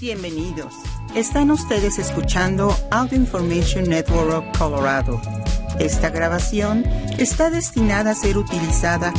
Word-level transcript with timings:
Bienvenidos. 0.00 0.72
Están 1.14 1.50
ustedes 1.50 1.98
escuchando 1.98 2.74
Audio 2.90 3.18
Information 3.18 3.84
Network 3.86 4.32
of 4.32 4.58
Colorado. 4.58 5.20
Esta 5.78 6.08
grabación 6.08 6.84
está 7.18 7.50
destinada 7.50 8.12
a 8.12 8.14
ser 8.14 8.38
utilizada 8.38 9.12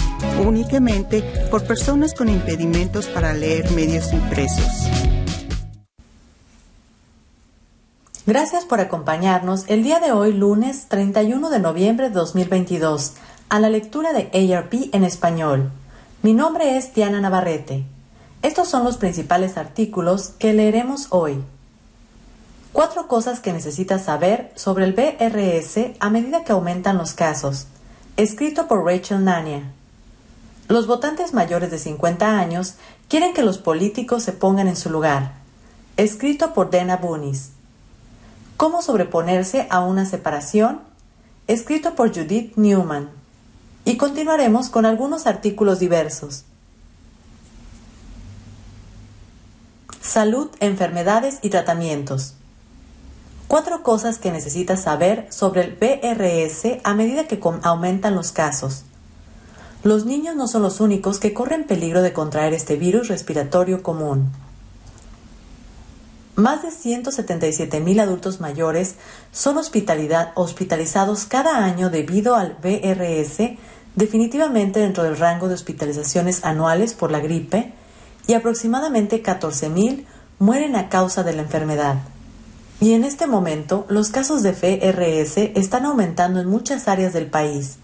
únicamente 0.44 1.21
por 1.52 1.67
personas 1.67 2.15
con 2.15 2.29
impedimentos 2.29 3.05
para 3.05 3.33
leer 3.33 3.70
medios 3.73 4.12
impresos. 4.12 4.89
Gracias 8.25 8.66
por 8.66 8.79
acompañarnos 8.79 9.66
el 9.68 9.84
día 9.84 10.00
de 10.00 10.11
hoy, 10.11 10.34
lunes 10.34 10.88
31 10.88 11.52
de 11.52 11.59
noviembre 11.59 12.09
de 12.09 12.16
2022, 12.16 13.13
a 13.50 13.59
la 13.59 13.70
lectura 13.70 14.13
de 14.13 14.55
ARP 14.55 14.73
en 14.93 15.04
español. 15.04 15.71
Mi 16.23 16.34
nombre 16.34 16.75
es 16.75 16.95
Diana 16.95 17.21
Navarrete. 17.21 17.91
Estos 18.42 18.70
son 18.70 18.84
los 18.84 18.98
principales 18.98 19.55
artículos 19.55 20.30
que 20.39 20.54
leeremos 20.54 21.08
hoy. 21.12 21.44
Cuatro 22.73 23.08
cosas 23.08 23.40
que 23.40 23.54
necesitas 23.54 24.05
saber 24.05 24.52
sobre 24.55 24.86
el 24.86 24.94
BRS 24.94 25.95
a 25.99 26.09
medida 26.09 26.44
que 26.44 26.52
aumentan 26.52 26.98
los 26.98 27.13
casos. 27.13 27.68
Escrito 28.18 28.68
por 28.68 28.84
Rachel 28.84 29.23
Nania. 29.23 29.72
Los 30.70 30.88
votantes 30.88 31.34
mayores 31.34 31.70
de 31.70 31.77
50 31.77 32.40
años 32.40 32.76
quieren 33.09 33.34
que 33.34 33.44
los 33.44 33.59
políticos 33.59 34.23
se 34.23 34.32
pongan 34.32 34.68
en 34.68 34.76
su 34.76 34.90
lugar. 34.90 35.34
Escrito 35.98 36.55
por 36.55 36.71
Dana 36.71 36.98
Bunis. 36.98 37.52
Cómo 38.58 38.82
sobreponerse 38.82 39.68
a 39.70 39.82
una 39.82 40.05
separación. 40.05 40.82
Escrito 41.46 41.94
por 41.94 42.12
Judith 42.12 42.55
Newman. 42.55 43.12
Y 43.85 43.98
continuaremos 43.98 44.70
con 44.70 44.88
algunos 44.88 45.27
artículos 45.27 45.80
diversos. 45.80 46.46
Salud, 50.02 50.50
enfermedades 50.60 51.38
y 51.44 51.50
tratamientos. 51.50 52.34
Cuatro 53.48 53.84
cosas 53.84 54.18
que 54.18 54.32
necesitas 54.32 54.82
saber 54.82 55.27
sobre 55.30 55.62
el 55.62 55.76
BRS 55.76 56.80
a 56.84 56.96
medida 56.96 57.27
que 57.27 57.40
aumentan 57.62 58.16
los 58.16 58.32
casos. 58.32 58.84
Los 59.84 60.05
niños 60.05 60.35
no 60.35 60.48
son 60.48 60.63
los 60.63 60.80
únicos 60.80 61.20
que 61.20 61.35
corren 61.35 61.66
peligro 61.66 62.02
de 62.02 62.13
contraer 62.13 62.54
este 62.54 62.77
virus 62.77 63.10
respiratorio 63.10 63.84
común. 63.84 64.31
Más 66.36 66.63
de 66.63 66.72
177 66.72 67.80
mil 67.80 68.00
adultos 68.00 68.40
mayores 68.40 68.96
son 69.31 69.58
hospitalizados 69.59 71.25
cada 71.25 71.63
año 71.63 71.91
debido 71.91 72.36
al 72.36 72.58
BRS, 72.63 73.52
definitivamente 73.96 74.80
dentro 74.80 75.03
del 75.03 75.18
rango 75.18 75.47
de 75.47 75.53
hospitalizaciones 75.53 76.44
anuales 76.44 76.96
por 76.96 77.12
la 77.12 77.19
gripe, 77.19 77.74
y 78.28 78.34
aproximadamente 78.34 79.22
14 79.22 79.69
mil 79.69 80.08
mueren 80.40 80.75
a 80.75 80.90
causa 80.90 81.24
de 81.24 81.34
la 81.34 81.44
enfermedad. 81.44 81.97
Y 82.80 82.94
en 82.94 83.03
este 83.03 83.28
momento 83.28 83.86
los 83.90 84.09
casos 84.09 84.41
de 84.41 84.53
FRS 84.53 85.38
están 85.56 85.86
aumentando 85.86 86.40
en 86.40 86.47
muchas 86.47 86.88
áreas 86.88 87.14
del 87.14 87.28
país. 87.28 87.78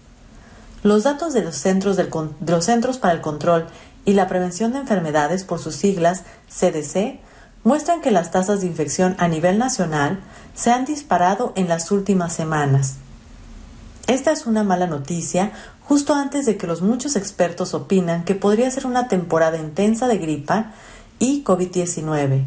Los 0.82 1.04
datos 1.04 1.32
de 1.32 1.42
los 1.42 1.56
Centros, 1.56 1.96
de 1.96 2.08
los 2.46 2.64
Centros 2.64 2.98
para 2.98 3.14
el 3.14 3.20
Control 3.20 3.66
y 4.04 4.14
la 4.14 4.26
Prevención 4.26 4.72
de 4.72 4.78
Enfermedades, 4.78 5.44
por 5.44 5.58
sus 5.58 5.76
siglas 5.76 6.24
CDC, 6.48 7.20
muestran 7.64 8.00
que 8.00 8.10
las 8.10 8.30
tasas 8.30 8.60
de 8.60 8.66
infección 8.66 9.14
a 9.18 9.28
nivel 9.28 9.58
nacional 9.58 10.20
se 10.54 10.70
han 10.70 10.84
disparado 10.84 11.52
en 11.56 11.68
las 11.68 11.90
últimas 11.90 12.32
semanas. 12.32 12.94
Esta 14.06 14.32
es 14.32 14.46
una 14.46 14.64
mala 14.64 14.86
noticia 14.86 15.52
justo 15.88 16.14
antes 16.14 16.44
de 16.44 16.58
que 16.58 16.66
los 16.66 16.82
muchos 16.82 17.16
expertos 17.16 17.72
opinan 17.72 18.24
que 18.24 18.34
podría 18.34 18.70
ser 18.70 18.86
una 18.86 19.08
temporada 19.08 19.56
intensa 19.56 20.06
de 20.06 20.18
gripa 20.18 20.72
y 21.18 21.42
COVID-19. 21.44 22.44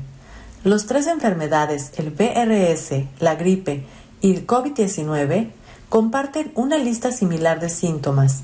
Los 0.63 0.85
tres 0.85 1.07
enfermedades, 1.07 1.91
el 1.97 2.11
BRS, 2.11 3.05
la 3.19 3.33
gripe 3.33 3.83
y 4.21 4.35
el 4.35 4.45
COVID-19, 4.45 5.49
comparten 5.89 6.51
una 6.53 6.77
lista 6.77 7.11
similar 7.11 7.59
de 7.59 7.69
síntomas, 7.69 8.43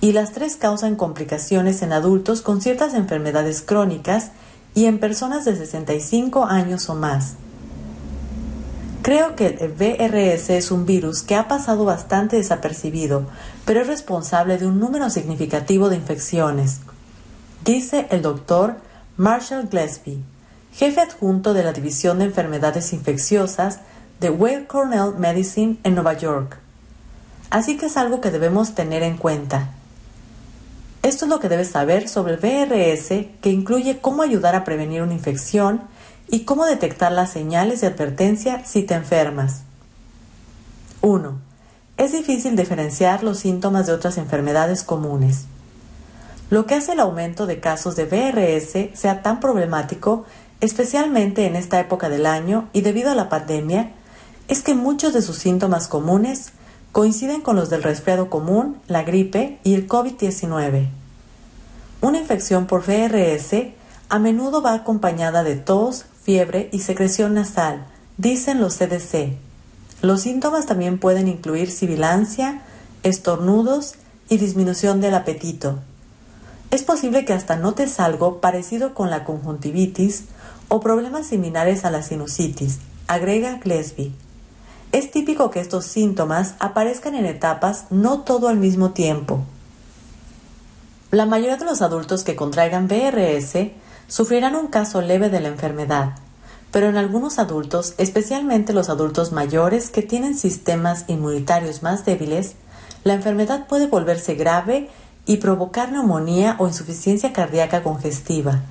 y 0.00 0.12
las 0.12 0.32
tres 0.32 0.56
causan 0.56 0.96
complicaciones 0.96 1.82
en 1.82 1.92
adultos 1.92 2.40
con 2.40 2.62
ciertas 2.62 2.94
enfermedades 2.94 3.60
crónicas 3.60 4.32
y 4.74 4.86
en 4.86 4.98
personas 4.98 5.44
de 5.44 5.54
65 5.56 6.46
años 6.46 6.88
o 6.88 6.94
más. 6.94 7.34
Creo 9.02 9.36
que 9.36 9.58
el 9.60 9.72
VRS 9.72 10.50
es 10.50 10.70
un 10.70 10.86
virus 10.86 11.22
que 11.22 11.34
ha 11.34 11.48
pasado 11.48 11.84
bastante 11.84 12.36
desapercibido, 12.36 13.26
pero 13.64 13.80
es 13.80 13.86
responsable 13.86 14.58
de 14.58 14.66
un 14.66 14.80
número 14.80 15.10
significativo 15.10 15.88
de 15.88 15.96
infecciones, 15.96 16.80
dice 17.64 18.06
el 18.10 18.22
doctor 18.22 18.76
Marshall 19.16 19.68
Gillespie, 19.68 20.22
jefe 20.72 21.00
adjunto 21.00 21.54
de 21.54 21.62
la 21.62 21.72
División 21.72 22.18
de 22.18 22.24
Enfermedades 22.24 22.92
Infecciosas 22.92 23.80
de 24.20 24.30
Weill 24.30 24.66
Cornell 24.66 25.14
Medicine 25.18 25.78
en 25.84 25.94
Nueva 25.94 26.14
York. 26.14 26.58
Así 27.50 27.76
que 27.76 27.86
es 27.86 27.96
algo 27.96 28.20
que 28.20 28.30
debemos 28.30 28.74
tener 28.74 29.02
en 29.02 29.16
cuenta. 29.16 29.70
Esto 31.02 31.24
es 31.24 31.28
lo 31.28 31.40
que 31.40 31.48
debes 31.48 31.70
saber 31.70 32.08
sobre 32.08 32.34
el 32.34 32.40
VRS, 32.40 33.08
que 33.40 33.50
incluye 33.50 33.98
cómo 34.00 34.22
ayudar 34.22 34.54
a 34.54 34.64
prevenir 34.64 35.02
una 35.02 35.12
infección 35.12 35.82
y 36.28 36.44
cómo 36.44 36.64
detectar 36.64 37.12
las 37.12 37.30
señales 37.30 37.80
de 37.80 37.88
advertencia 37.88 38.64
si 38.64 38.84
te 38.84 38.94
enfermas. 38.94 39.62
1. 41.02 41.51
Es 41.96 42.12
difícil 42.12 42.56
diferenciar 42.56 43.22
los 43.22 43.38
síntomas 43.38 43.86
de 43.86 43.92
otras 43.92 44.18
enfermedades 44.18 44.82
comunes. 44.82 45.46
Lo 46.50 46.66
que 46.66 46.74
hace 46.74 46.92
el 46.92 47.00
aumento 47.00 47.46
de 47.46 47.60
casos 47.60 47.96
de 47.96 48.04
VRS 48.04 48.98
sea 48.98 49.22
tan 49.22 49.40
problemático, 49.40 50.24
especialmente 50.60 51.46
en 51.46 51.56
esta 51.56 51.80
época 51.80 52.08
del 52.08 52.26
año 52.26 52.68
y 52.72 52.82
debido 52.82 53.10
a 53.10 53.14
la 53.14 53.28
pandemia, 53.28 53.92
es 54.48 54.62
que 54.62 54.74
muchos 54.74 55.14
de 55.14 55.22
sus 55.22 55.36
síntomas 55.36 55.88
comunes 55.88 56.52
coinciden 56.92 57.40
con 57.40 57.56
los 57.56 57.70
del 57.70 57.82
resfriado 57.82 58.28
común, 58.28 58.78
la 58.86 59.02
gripe 59.02 59.58
y 59.64 59.74
el 59.74 59.88
COVID-19. 59.88 60.88
Una 62.02 62.18
infección 62.18 62.66
por 62.66 62.84
VRS 62.84 63.72
a 64.08 64.18
menudo 64.18 64.60
va 64.60 64.74
acompañada 64.74 65.42
de 65.42 65.56
tos, 65.56 66.04
fiebre 66.22 66.68
y 66.72 66.80
secreción 66.80 67.32
nasal, 67.32 67.86
dicen 68.18 68.60
los 68.60 68.76
CDC. 68.76 69.38
Los 70.02 70.22
síntomas 70.22 70.66
también 70.66 70.98
pueden 70.98 71.28
incluir 71.28 71.70
sibilancia, 71.70 72.62
estornudos 73.04 73.94
y 74.28 74.36
disminución 74.36 75.00
del 75.00 75.14
apetito. 75.14 75.78
Es 76.72 76.82
posible 76.82 77.24
que 77.24 77.32
hasta 77.32 77.56
notes 77.56 78.00
algo 78.00 78.40
parecido 78.40 78.94
con 78.94 79.10
la 79.10 79.24
conjuntivitis 79.24 80.24
o 80.66 80.80
problemas 80.80 81.28
similares 81.28 81.84
a 81.84 81.92
la 81.92 82.02
sinusitis, 82.02 82.80
agrega 83.06 83.60
Gillespie. 83.62 84.12
Es 84.90 85.12
típico 85.12 85.50
que 85.52 85.60
estos 85.60 85.84
síntomas 85.84 86.56
aparezcan 86.58 87.14
en 87.14 87.24
etapas 87.24 87.84
no 87.90 88.22
todo 88.22 88.48
al 88.48 88.56
mismo 88.56 88.90
tiempo. 88.90 89.44
La 91.12 91.26
mayoría 91.26 91.58
de 91.58 91.64
los 91.64 91.80
adultos 91.80 92.24
que 92.24 92.34
contraigan 92.34 92.88
BRS 92.88 93.70
sufrirán 94.08 94.56
un 94.56 94.66
caso 94.66 95.00
leve 95.00 95.30
de 95.30 95.40
la 95.40 95.48
enfermedad, 95.48 96.16
pero 96.72 96.88
en 96.88 96.96
algunos 96.96 97.38
adultos, 97.38 97.94
especialmente 97.98 98.72
los 98.72 98.88
adultos 98.88 99.30
mayores 99.30 99.90
que 99.90 100.02
tienen 100.02 100.36
sistemas 100.36 101.04
inmunitarios 101.06 101.82
más 101.82 102.04
débiles, 102.06 102.54
la 103.04 103.12
enfermedad 103.12 103.66
puede 103.68 103.86
volverse 103.86 104.34
grave 104.34 104.88
y 105.26 105.36
provocar 105.36 105.92
neumonía 105.92 106.56
o 106.58 106.66
insuficiencia 106.66 107.32
cardíaca 107.32 107.82
congestiva. 107.82 108.62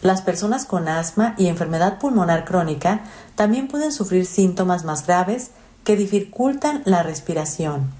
Las 0.00 0.22
personas 0.22 0.64
con 0.64 0.88
asma 0.88 1.34
y 1.36 1.48
enfermedad 1.48 1.98
pulmonar 1.98 2.44
crónica 2.44 3.02
también 3.34 3.68
pueden 3.68 3.92
sufrir 3.92 4.26
síntomas 4.26 4.84
más 4.84 5.06
graves 5.06 5.50
que 5.84 5.96
dificultan 5.96 6.82
la 6.86 7.02
respiración. 7.02 7.90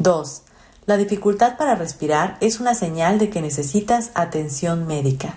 2. 0.00 0.42
La 0.84 0.98
dificultad 0.98 1.56
para 1.56 1.76
respirar 1.76 2.36
es 2.40 2.60
una 2.60 2.74
señal 2.74 3.18
de 3.18 3.30
que 3.30 3.40
necesitas 3.40 4.10
atención 4.14 4.86
médica. 4.86 5.34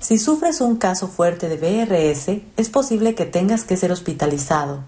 Si 0.00 0.18
sufres 0.18 0.60
un 0.60 0.76
caso 0.76 1.08
fuerte 1.08 1.48
de 1.48 1.56
BRS, 1.56 2.42
es 2.56 2.68
posible 2.68 3.16
que 3.16 3.24
tengas 3.24 3.64
que 3.64 3.76
ser 3.76 3.90
hospitalizado. 3.90 4.84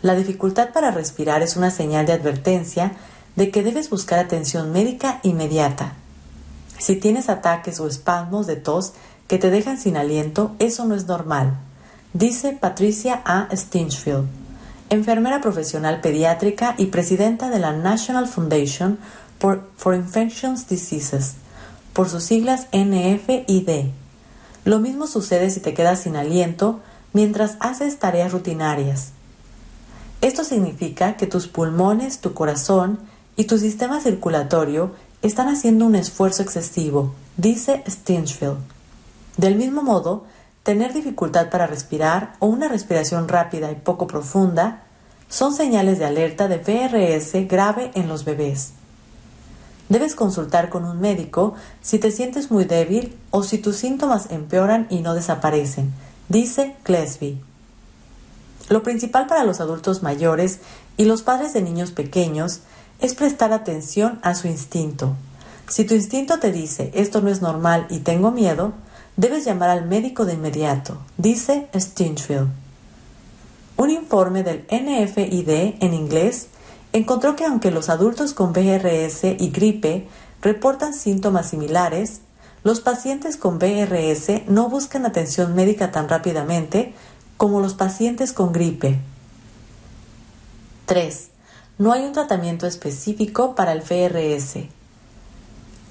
La 0.00 0.14
dificultad 0.14 0.70
para 0.72 0.90
respirar 0.90 1.42
es 1.42 1.56
una 1.56 1.70
señal 1.70 2.06
de 2.06 2.14
advertencia 2.14 2.92
de 3.36 3.50
que 3.50 3.62
debes 3.62 3.90
buscar 3.90 4.18
atención 4.18 4.72
médica 4.72 5.20
inmediata. 5.22 5.94
Si 6.78 6.96
tienes 6.96 7.28
ataques 7.28 7.78
o 7.78 7.86
espasmos 7.86 8.46
de 8.46 8.56
tos 8.56 8.94
que 9.28 9.38
te 9.38 9.50
dejan 9.50 9.78
sin 9.78 9.96
aliento, 9.96 10.56
eso 10.58 10.86
no 10.86 10.94
es 10.94 11.06
normal, 11.06 11.58
dice 12.14 12.52
Patricia 12.52 13.22
A. 13.24 13.48
Stinchfield, 13.54 14.26
enfermera 14.90 15.40
profesional 15.40 16.00
pediátrica 16.00 16.74
y 16.78 16.86
presidenta 16.86 17.50
de 17.50 17.58
la 17.58 17.72
National 17.72 18.26
Foundation 18.26 18.98
for 19.38 19.94
Infectious 19.94 20.66
Diseases, 20.68 21.34
por 21.92 22.08
sus 22.08 22.24
siglas 22.24 22.66
NFID. 22.72 24.01
Lo 24.64 24.78
mismo 24.78 25.06
sucede 25.06 25.50
si 25.50 25.60
te 25.60 25.74
quedas 25.74 26.00
sin 26.00 26.16
aliento 26.16 26.80
mientras 27.12 27.56
haces 27.60 27.98
tareas 27.98 28.32
rutinarias. 28.32 29.10
Esto 30.20 30.44
significa 30.44 31.16
que 31.16 31.26
tus 31.26 31.48
pulmones, 31.48 32.20
tu 32.20 32.32
corazón 32.32 33.00
y 33.34 33.44
tu 33.44 33.58
sistema 33.58 34.00
circulatorio 34.00 34.92
están 35.20 35.48
haciendo 35.48 35.86
un 35.86 35.96
esfuerzo 35.96 36.42
excesivo, 36.42 37.14
dice 37.36 37.82
Stinchfield. 37.88 38.58
Del 39.36 39.56
mismo 39.56 39.82
modo, 39.82 40.24
tener 40.62 40.92
dificultad 40.92 41.50
para 41.50 41.66
respirar 41.66 42.34
o 42.38 42.46
una 42.46 42.68
respiración 42.68 43.28
rápida 43.28 43.72
y 43.72 43.76
poco 43.76 44.06
profunda 44.06 44.84
son 45.28 45.54
señales 45.54 45.98
de 45.98 46.04
alerta 46.04 46.46
de 46.46 46.58
VRS 46.58 47.48
grave 47.48 47.90
en 47.94 48.08
los 48.08 48.24
bebés. 48.24 48.74
Debes 49.92 50.14
consultar 50.14 50.70
con 50.70 50.86
un 50.86 51.00
médico 51.00 51.52
si 51.82 51.98
te 51.98 52.10
sientes 52.10 52.50
muy 52.50 52.64
débil 52.64 53.14
o 53.30 53.42
si 53.42 53.58
tus 53.58 53.76
síntomas 53.76 54.30
empeoran 54.30 54.86
y 54.88 55.00
no 55.00 55.12
desaparecen, 55.12 55.92
dice 56.30 56.76
Clesby. 56.82 57.38
Lo 58.70 58.82
principal 58.82 59.26
para 59.26 59.44
los 59.44 59.60
adultos 59.60 60.02
mayores 60.02 60.60
y 60.96 61.04
los 61.04 61.20
padres 61.20 61.52
de 61.52 61.60
niños 61.60 61.90
pequeños 61.90 62.60
es 63.00 63.14
prestar 63.14 63.52
atención 63.52 64.18
a 64.22 64.34
su 64.34 64.48
instinto. 64.48 65.14
Si 65.68 65.84
tu 65.84 65.92
instinto 65.92 66.38
te 66.38 66.52
dice 66.52 66.90
esto 66.94 67.20
no 67.20 67.28
es 67.28 67.42
normal 67.42 67.86
y 67.90 67.98
tengo 67.98 68.30
miedo, 68.30 68.72
debes 69.18 69.44
llamar 69.44 69.68
al 69.68 69.84
médico 69.84 70.24
de 70.24 70.32
inmediato, 70.32 70.96
dice 71.18 71.68
Stinchfield. 71.74 72.48
Un 73.76 73.90
informe 73.90 74.42
del 74.42 74.64
NFID 74.70 75.50
en 75.80 75.92
inglés 75.92 76.48
encontró 76.92 77.36
que 77.36 77.44
aunque 77.44 77.70
los 77.70 77.88
adultos 77.88 78.34
con 78.34 78.52
VRS 78.52 79.24
y 79.24 79.50
gripe 79.50 80.06
reportan 80.40 80.94
síntomas 80.94 81.48
similares, 81.48 82.20
los 82.64 82.80
pacientes 82.80 83.36
con 83.36 83.58
VRS 83.58 84.46
no 84.46 84.68
buscan 84.68 85.06
atención 85.06 85.54
médica 85.54 85.90
tan 85.90 86.08
rápidamente 86.08 86.94
como 87.36 87.60
los 87.60 87.74
pacientes 87.74 88.32
con 88.32 88.52
gripe. 88.52 89.00
3. 90.86 91.28
No 91.78 91.92
hay 91.92 92.04
un 92.04 92.12
tratamiento 92.12 92.66
específico 92.66 93.54
para 93.54 93.72
el 93.72 93.80
VRS. 93.80 94.68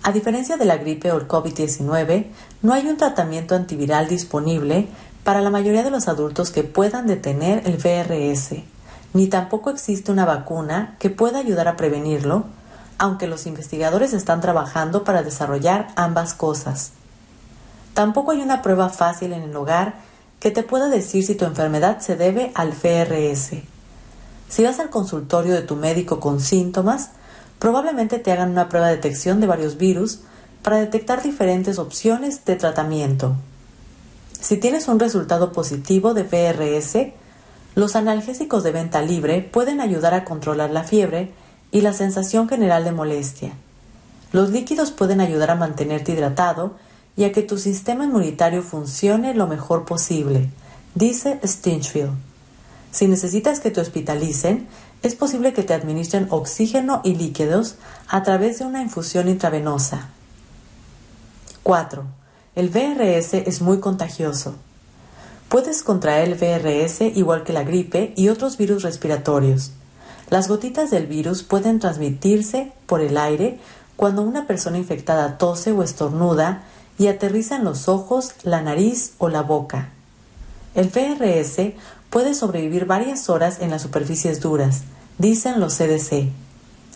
A 0.03 0.11
diferencia 0.11 0.57
de 0.57 0.65
la 0.65 0.77
gripe 0.77 1.11
o 1.11 1.17
el 1.17 1.27
COVID-19, 1.27 2.27
no 2.61 2.73
hay 2.73 2.87
un 2.87 2.97
tratamiento 2.97 3.55
antiviral 3.55 4.07
disponible 4.07 4.87
para 5.23 5.41
la 5.41 5.49
mayoría 5.49 5.83
de 5.83 5.91
los 5.91 6.07
adultos 6.07 6.51
que 6.51 6.63
puedan 6.63 7.05
detener 7.05 7.63
el 7.67 7.77
VRS, 7.77 8.63
ni 9.13 9.27
tampoco 9.27 9.69
existe 9.69 10.11
una 10.11 10.25
vacuna 10.25 10.95
que 10.99 11.09
pueda 11.09 11.39
ayudar 11.39 11.67
a 11.67 11.75
prevenirlo, 11.75 12.45
aunque 12.97 13.27
los 13.27 13.45
investigadores 13.45 14.13
están 14.13 14.41
trabajando 14.41 15.03
para 15.03 15.23
desarrollar 15.23 15.87
ambas 15.95 16.33
cosas. 16.33 16.91
Tampoco 17.93 18.31
hay 18.31 18.41
una 18.41 18.61
prueba 18.61 18.89
fácil 18.89 19.33
en 19.33 19.43
el 19.43 19.55
hogar 19.55 19.95
que 20.39 20.51
te 20.51 20.63
pueda 20.63 20.87
decir 20.87 21.25
si 21.25 21.35
tu 21.35 21.45
enfermedad 21.45 21.99
se 21.99 22.15
debe 22.15 22.51
al 22.55 22.73
FRS. 22.73 23.63
Si 24.49 24.63
vas 24.63 24.79
al 24.79 24.89
consultorio 24.89 25.53
de 25.53 25.61
tu 25.61 25.75
médico 25.75 26.19
con 26.19 26.39
síntomas, 26.39 27.11
probablemente 27.59 28.19
te 28.19 28.31
hagan 28.31 28.51
una 28.51 28.69
prueba 28.69 28.87
de 28.87 28.95
detección 28.95 29.39
de 29.39 29.47
varios 29.47 29.77
virus 29.77 30.21
para 30.63 30.77
detectar 30.77 31.21
diferentes 31.21 31.79
opciones 31.79 32.45
de 32.45 32.55
tratamiento. 32.55 33.35
Si 34.39 34.57
tienes 34.57 34.87
un 34.87 34.99
resultado 34.99 35.51
positivo 35.51 36.13
de 36.13 36.23
FRS, 36.23 37.13
los 37.75 37.95
analgésicos 37.95 38.63
de 38.63 38.71
venta 38.71 39.01
libre 39.01 39.41
pueden 39.41 39.79
ayudar 39.79 40.13
a 40.13 40.25
controlar 40.25 40.71
la 40.71 40.83
fiebre 40.83 41.31
y 41.71 41.81
la 41.81 41.93
sensación 41.93 42.49
general 42.49 42.83
de 42.83 42.91
molestia. 42.91 43.53
Los 44.31 44.49
líquidos 44.49 44.91
pueden 44.91 45.21
ayudar 45.21 45.51
a 45.51 45.55
mantenerte 45.55 46.11
hidratado 46.11 46.75
y 47.15 47.23
a 47.23 47.31
que 47.31 47.43
tu 47.43 47.57
sistema 47.57 48.05
inmunitario 48.05 48.63
funcione 48.63 49.33
lo 49.33 49.47
mejor 49.47 49.85
posible, 49.85 50.49
dice 50.95 51.39
Stinchfield. 51.45 52.11
Si 52.91 53.07
necesitas 53.07 53.61
que 53.61 53.71
te 53.71 53.79
hospitalicen, 53.79 54.67
es 55.01 55.15
posible 55.15 55.53
que 55.53 55.63
te 55.63 55.73
administren 55.73 56.27
oxígeno 56.29 57.01
y 57.03 57.15
líquidos 57.15 57.75
a 58.07 58.21
través 58.23 58.59
de 58.59 58.65
una 58.65 58.81
infusión 58.81 59.29
intravenosa. 59.29 60.09
4. 61.63 62.03
El 62.55 62.69
VRS 62.69 63.33
es 63.33 63.61
muy 63.61 63.79
contagioso. 63.79 64.55
Puedes 65.51 65.83
contraer 65.83 66.29
el 66.29 66.35
VRS 66.35 67.01
igual 67.13 67.43
que 67.43 67.51
la 67.51 67.65
gripe 67.65 68.13
y 68.15 68.29
otros 68.29 68.55
virus 68.55 68.83
respiratorios. 68.83 69.71
Las 70.29 70.47
gotitas 70.47 70.91
del 70.91 71.07
virus 71.07 71.43
pueden 71.43 71.81
transmitirse 71.81 72.71
por 72.85 73.01
el 73.01 73.17
aire 73.17 73.59
cuando 73.97 74.21
una 74.21 74.47
persona 74.47 74.77
infectada 74.77 75.37
tose 75.37 75.73
o 75.73 75.83
estornuda 75.83 76.63
y 76.97 77.07
aterriza 77.07 77.57
en 77.57 77.65
los 77.65 77.89
ojos, 77.89 78.31
la 78.43 78.61
nariz 78.61 79.15
o 79.17 79.27
la 79.27 79.41
boca. 79.41 79.89
El 80.73 80.87
VRS 80.87 81.73
puede 82.09 82.33
sobrevivir 82.33 82.85
varias 82.85 83.29
horas 83.29 83.57
en 83.59 83.71
las 83.71 83.81
superficies 83.81 84.39
duras, 84.39 84.83
dicen 85.17 85.59
los 85.59 85.75
CDC. 85.75 86.29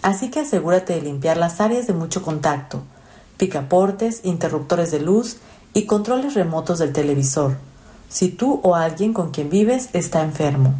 Así 0.02 0.32
que 0.32 0.40
asegúrate 0.40 0.94
de 0.94 1.02
limpiar 1.02 1.36
las 1.36 1.60
áreas 1.60 1.88
de 1.88 1.94
mucho 1.94 2.22
contacto, 2.22 2.84
picaportes, 3.36 4.22
interruptores 4.24 4.92
de 4.92 5.02
luz 5.02 5.40
y 5.74 5.88
controles 5.88 6.36
remotos 6.36 6.80
del 6.80 6.94
televisor, 6.94 7.58
si 8.10 8.30
tú 8.30 8.60
o 8.64 8.76
alguien 8.76 9.14
con 9.14 9.32
quien 9.32 9.50
vives 9.50 9.90
está 9.94 10.24
enfermo. 10.24 10.74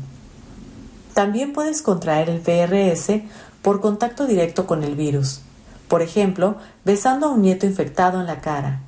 También 1.14 1.54
puedes 1.54 1.82
contraer 1.82 2.30
el 2.30 2.40
VRS 2.40 3.22
por 3.62 3.82
contacto 3.82 4.28
directo 4.28 4.68
con 4.68 4.84
el 4.84 4.96
virus, 4.96 5.42
por 5.88 6.02
ejemplo, 6.02 6.56
besando 6.84 7.28
a 7.28 7.32
un 7.32 7.42
nieto 7.42 7.66
infectado 7.66 8.20
en 8.20 8.28
la 8.28 8.42
cara. 8.42 8.82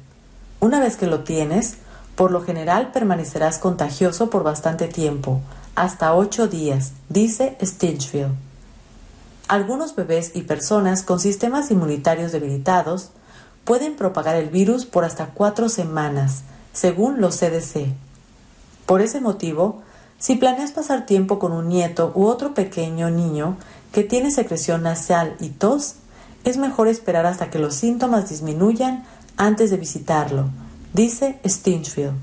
Una 0.59 0.79
vez 0.79 0.97
que 0.97 1.07
lo 1.07 1.23
tienes, 1.23 1.77
por 2.15 2.31
lo 2.31 2.41
general 2.41 2.91
permanecerás 2.91 3.59
contagioso 3.59 4.29
por 4.29 4.43
bastante 4.43 4.87
tiempo, 4.87 5.41
hasta 5.75 6.15
ocho 6.15 6.47
días, 6.47 6.93
dice 7.09 7.57
Stinchfield. 7.61 8.33
Algunos 9.47 9.95
bebés 9.95 10.31
y 10.35 10.41
personas 10.41 11.03
con 11.03 11.19
sistemas 11.19 11.71
inmunitarios 11.71 12.31
debilitados 12.31 13.11
pueden 13.63 13.95
propagar 13.95 14.35
el 14.35 14.49
virus 14.49 14.85
por 14.85 15.05
hasta 15.05 15.27
cuatro 15.27 15.69
semanas, 15.69 16.43
según 16.73 17.21
los 17.21 17.37
CDC. 17.37 17.93
Por 18.87 19.01
ese 19.01 19.19
motivo, 19.19 19.81
si 20.17 20.35
planeas 20.35 20.71
pasar 20.71 21.05
tiempo 21.05 21.39
con 21.39 21.51
un 21.51 21.67
nieto 21.67 22.13
u 22.15 22.25
otro 22.25 22.53
pequeño 22.53 23.11
niño 23.11 23.57
que 23.91 24.03
tiene 24.03 24.31
secreción 24.31 24.83
nasal 24.83 25.35
y 25.41 25.49
tos, 25.49 25.95
es 26.45 26.55
mejor 26.55 26.87
esperar 26.87 27.25
hasta 27.25 27.49
que 27.49 27.59
los 27.59 27.75
síntomas 27.75 28.29
disminuyan 28.29 29.03
antes 29.35 29.71
de 29.71 29.77
visitarlo, 29.77 30.45
dice 30.93 31.37
Stinchfield. 31.45 32.13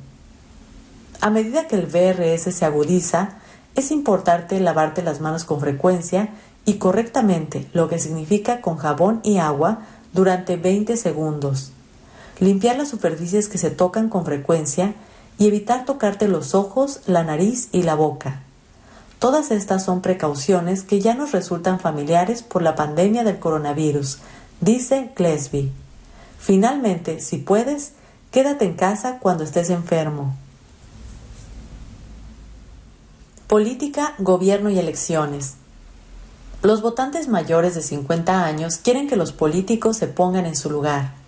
A 1.20 1.28
medida 1.28 1.68
que 1.68 1.76
el 1.76 1.86
VRS 1.86 2.54
se 2.54 2.64
agudiza, 2.64 3.34
es 3.74 3.90
importante 3.90 4.58
lavarte 4.58 5.02
las 5.02 5.20
manos 5.20 5.44
con 5.44 5.60
frecuencia 5.60 6.30
y 6.64 6.74
correctamente, 6.74 7.68
lo 7.74 7.88
que 7.88 7.98
significa 7.98 8.62
con 8.62 8.78
jabón 8.78 9.20
y 9.22 9.36
agua 9.36 9.80
durante 10.14 10.56
20 10.56 10.96
segundos. 10.96 11.72
Limpiar 12.40 12.76
las 12.76 12.88
superficies 12.88 13.50
que 13.50 13.58
se 13.58 13.70
tocan 13.70 14.08
con 14.08 14.24
frecuencia 14.24 14.94
y 15.38 15.46
evitar 15.46 15.84
tocarte 15.84 16.28
los 16.28 16.54
ojos, 16.54 17.00
la 17.06 17.24
nariz 17.24 17.68
y 17.72 17.82
la 17.82 17.94
boca. 17.94 18.42
Todas 19.18 19.50
estas 19.50 19.84
son 19.84 20.02
precauciones 20.02 20.82
que 20.82 21.00
ya 21.00 21.14
nos 21.14 21.32
resultan 21.32 21.80
familiares 21.80 22.42
por 22.42 22.62
la 22.62 22.74
pandemia 22.74 23.24
del 23.24 23.38
coronavirus, 23.38 24.18
dice 24.60 25.12
Glesby. 25.16 25.72
Finalmente, 26.38 27.20
si 27.20 27.38
puedes, 27.38 27.92
quédate 28.30 28.66
en 28.66 28.74
casa 28.74 29.18
cuando 29.20 29.44
estés 29.44 29.70
enfermo. 29.70 30.34
Política, 33.46 34.14
gobierno 34.18 34.68
y 34.68 34.78
elecciones. 34.78 35.54
Los 36.62 36.82
votantes 36.82 37.28
mayores 37.28 37.74
de 37.74 37.82
50 37.82 38.44
años 38.44 38.76
quieren 38.76 39.08
que 39.08 39.16
los 39.16 39.32
políticos 39.32 39.96
se 39.96 40.06
pongan 40.06 40.46
en 40.46 40.56
su 40.56 40.70
lugar. 40.70 41.23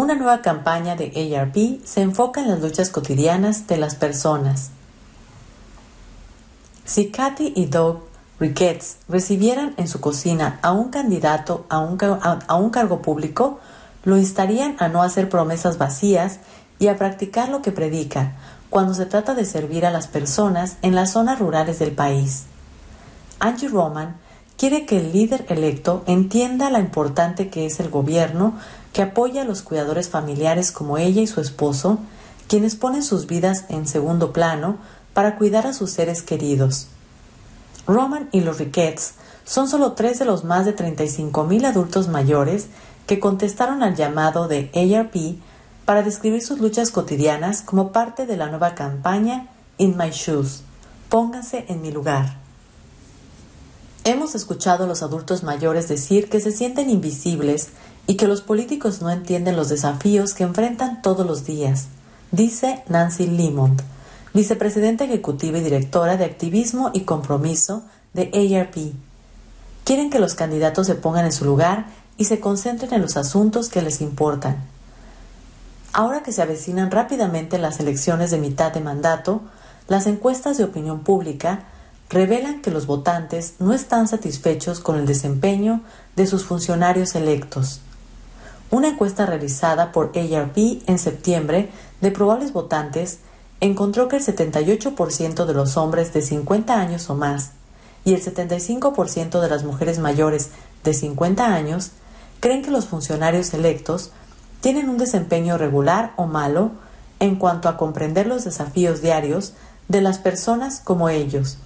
Una 0.00 0.14
nueva 0.14 0.40
campaña 0.40 0.96
de 0.96 1.36
ARP 1.36 1.84
se 1.84 2.00
enfoca 2.00 2.40
en 2.40 2.48
las 2.48 2.62
luchas 2.62 2.88
cotidianas 2.88 3.66
de 3.66 3.76
las 3.76 3.96
personas. 3.96 4.70
Si 6.86 7.10
Kathy 7.10 7.52
y 7.54 7.66
Doug 7.66 8.00
Ricketts 8.38 8.96
recibieran 9.10 9.74
en 9.76 9.88
su 9.88 10.00
cocina 10.00 10.58
a 10.62 10.72
un 10.72 10.88
candidato 10.88 11.66
a 11.68 11.80
un, 11.80 12.70
cargo 12.70 13.02
público, 13.02 13.60
lo 14.04 14.16
instarían 14.16 14.74
a 14.78 14.88
no 14.88 15.02
hacer 15.02 15.28
promesas 15.28 15.76
vacías 15.76 16.38
y 16.78 16.88
a 16.88 16.96
practicar 16.96 17.50
lo 17.50 17.60
que 17.60 17.70
predica 17.70 18.36
cuando 18.70 18.94
se 18.94 19.04
trata 19.04 19.34
de 19.34 19.44
servir 19.44 19.84
a 19.84 19.90
las 19.90 20.06
personas 20.06 20.78
en 20.80 20.94
las 20.94 21.12
zonas 21.12 21.38
rurales 21.38 21.78
del 21.78 21.92
país. 21.92 22.44
Angie 23.38 23.68
Roman 23.68 24.16
quiere 24.56 24.86
que 24.86 24.96
el 24.96 25.12
líder 25.12 25.44
electo 25.50 26.04
entienda 26.06 26.70
la 26.70 26.80
importante 26.80 27.50
que 27.50 27.66
es 27.66 27.80
el 27.80 27.90
gobierno 27.90 28.54
que 28.92 29.02
apoya 29.02 29.42
a 29.42 29.44
los 29.44 29.62
cuidadores 29.62 30.08
familiares 30.08 30.72
como 30.72 30.98
ella 30.98 31.22
y 31.22 31.26
su 31.26 31.40
esposo, 31.40 31.98
quienes 32.48 32.74
ponen 32.74 33.02
sus 33.02 33.26
vidas 33.26 33.64
en 33.68 33.86
segundo 33.86 34.32
plano 34.32 34.78
para 35.14 35.36
cuidar 35.36 35.66
a 35.66 35.72
sus 35.72 35.90
seres 35.90 36.22
queridos. 36.22 36.88
Roman 37.86 38.28
y 38.32 38.40
los 38.40 38.58
Ricketts 38.58 39.14
son 39.44 39.68
solo 39.68 39.92
tres 39.92 40.18
de 40.18 40.24
los 40.24 40.44
más 40.44 40.64
de 40.64 40.72
35 40.72 41.44
mil 41.44 41.64
adultos 41.64 42.08
mayores 42.08 42.66
que 43.06 43.18
contestaron 43.18 43.82
al 43.82 43.96
llamado 43.96 44.48
de 44.48 44.70
ARP 44.74 45.38
para 45.84 46.02
describir 46.02 46.42
sus 46.42 46.60
luchas 46.60 46.90
cotidianas 46.90 47.62
como 47.62 47.90
parte 47.90 48.26
de 48.26 48.36
la 48.36 48.46
nueva 48.46 48.74
campaña 48.74 49.48
In 49.78 49.96
My 49.96 50.10
Shoes, 50.10 50.62
pónganse 51.08 51.64
en 51.68 51.82
mi 51.82 51.90
lugar. 51.90 52.36
Hemos 54.04 54.34
escuchado 54.34 54.84
a 54.84 54.86
los 54.86 55.02
adultos 55.02 55.42
mayores 55.42 55.88
decir 55.88 56.28
que 56.28 56.40
se 56.40 56.52
sienten 56.52 56.88
invisibles 56.88 57.70
y 58.06 58.16
que 58.16 58.26
los 58.26 58.42
políticos 58.42 59.02
no 59.02 59.10
entienden 59.10 59.56
los 59.56 59.68
desafíos 59.68 60.34
que 60.34 60.44
enfrentan 60.44 61.02
todos 61.02 61.26
los 61.26 61.44
días, 61.44 61.86
dice 62.32 62.82
Nancy 62.88 63.26
Limond, 63.26 63.82
vicepresidenta 64.34 65.04
ejecutiva 65.04 65.58
y 65.58 65.62
directora 65.62 66.16
de 66.16 66.24
activismo 66.24 66.90
y 66.92 67.00
compromiso 67.00 67.82
de 68.14 68.56
ARP. 68.56 68.92
Quieren 69.84 70.10
que 70.10 70.18
los 70.18 70.34
candidatos 70.34 70.86
se 70.86 70.94
pongan 70.94 71.24
en 71.24 71.32
su 71.32 71.44
lugar 71.44 71.86
y 72.16 72.26
se 72.26 72.40
concentren 72.40 72.92
en 72.94 73.02
los 73.02 73.16
asuntos 73.16 73.68
que 73.68 73.82
les 73.82 74.00
importan. 74.00 74.56
Ahora 75.92 76.22
que 76.22 76.32
se 76.32 76.42
avecinan 76.42 76.90
rápidamente 76.90 77.58
las 77.58 77.80
elecciones 77.80 78.30
de 78.30 78.38
mitad 78.38 78.72
de 78.72 78.80
mandato, 78.80 79.40
las 79.88 80.06
encuestas 80.06 80.56
de 80.56 80.64
opinión 80.64 81.00
pública 81.00 81.64
revelan 82.10 82.62
que 82.62 82.70
los 82.70 82.86
votantes 82.86 83.54
no 83.58 83.72
están 83.72 84.06
satisfechos 84.06 84.80
con 84.80 84.96
el 84.96 85.06
desempeño 85.06 85.80
de 86.14 86.26
sus 86.26 86.44
funcionarios 86.44 87.14
electos. 87.14 87.80
Una 88.70 88.88
encuesta 88.88 89.26
realizada 89.26 89.90
por 89.90 90.12
ARP 90.16 90.56
en 90.86 90.98
septiembre 90.98 91.70
de 92.00 92.10
probables 92.12 92.52
votantes 92.52 93.18
encontró 93.60 94.08
que 94.08 94.16
el 94.16 94.24
78% 94.24 95.44
de 95.44 95.54
los 95.54 95.76
hombres 95.76 96.12
de 96.12 96.22
50 96.22 96.78
años 96.78 97.10
o 97.10 97.14
más 97.14 97.50
y 98.04 98.14
el 98.14 98.22
75% 98.22 99.40
de 99.40 99.48
las 99.48 99.64
mujeres 99.64 99.98
mayores 99.98 100.50
de 100.84 100.94
50 100.94 101.52
años 101.52 101.90
creen 102.38 102.62
que 102.62 102.70
los 102.70 102.86
funcionarios 102.86 103.52
electos 103.52 104.12
tienen 104.60 104.88
un 104.88 104.98
desempeño 104.98 105.58
regular 105.58 106.12
o 106.16 106.26
malo 106.26 106.70
en 107.18 107.36
cuanto 107.36 107.68
a 107.68 107.76
comprender 107.76 108.26
los 108.26 108.44
desafíos 108.44 109.02
diarios 109.02 109.52
de 109.88 110.00
las 110.00 110.18
personas 110.18 110.80
como 110.80 111.08
ellos. 111.08 111.58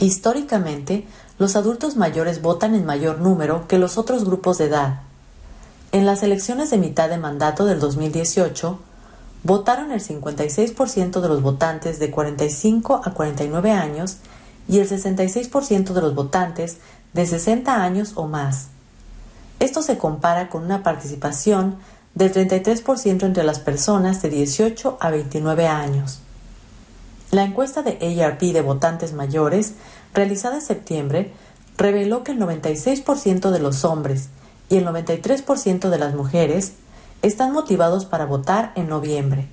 Históricamente, 0.00 1.06
los 1.38 1.54
adultos 1.54 1.96
mayores 1.96 2.40
votan 2.40 2.74
en 2.74 2.86
mayor 2.86 3.20
número 3.20 3.68
que 3.68 3.78
los 3.78 3.98
otros 3.98 4.24
grupos 4.24 4.58
de 4.58 4.66
edad. 4.66 5.00
En 5.90 6.04
las 6.04 6.22
elecciones 6.22 6.68
de 6.68 6.76
mitad 6.76 7.08
de 7.08 7.16
mandato 7.16 7.64
del 7.64 7.80
2018, 7.80 8.78
votaron 9.42 9.90
el 9.90 10.00
56% 10.00 11.20
de 11.20 11.28
los 11.28 11.40
votantes 11.40 11.98
de 11.98 12.10
45 12.10 13.00
a 13.02 13.14
49 13.14 13.70
años 13.70 14.18
y 14.68 14.80
el 14.80 14.88
66% 14.88 15.94
de 15.94 16.00
los 16.02 16.14
votantes 16.14 16.76
de 17.14 17.24
60 17.24 17.82
años 17.82 18.12
o 18.16 18.26
más. 18.26 18.68
Esto 19.60 19.80
se 19.80 19.96
compara 19.96 20.50
con 20.50 20.62
una 20.62 20.82
participación 20.82 21.76
del 22.14 22.34
33% 22.34 23.22
entre 23.22 23.44
las 23.44 23.58
personas 23.58 24.20
de 24.20 24.28
18 24.28 24.98
a 25.00 25.08
29 25.08 25.68
años. 25.68 26.20
La 27.30 27.44
encuesta 27.44 27.82
de 27.82 28.22
ARP 28.22 28.40
de 28.40 28.60
votantes 28.60 29.14
mayores, 29.14 29.72
realizada 30.12 30.56
en 30.56 30.62
septiembre, 30.62 31.32
reveló 31.78 32.24
que 32.24 32.32
el 32.32 32.40
96% 32.40 33.50
de 33.50 33.58
los 33.58 33.86
hombres 33.86 34.28
y 34.68 34.76
el 34.76 34.86
93% 34.86 35.88
de 35.88 35.98
las 35.98 36.14
mujeres 36.14 36.72
están 37.22 37.52
motivados 37.52 38.04
para 38.04 38.26
votar 38.26 38.72
en 38.76 38.88
noviembre. 38.88 39.48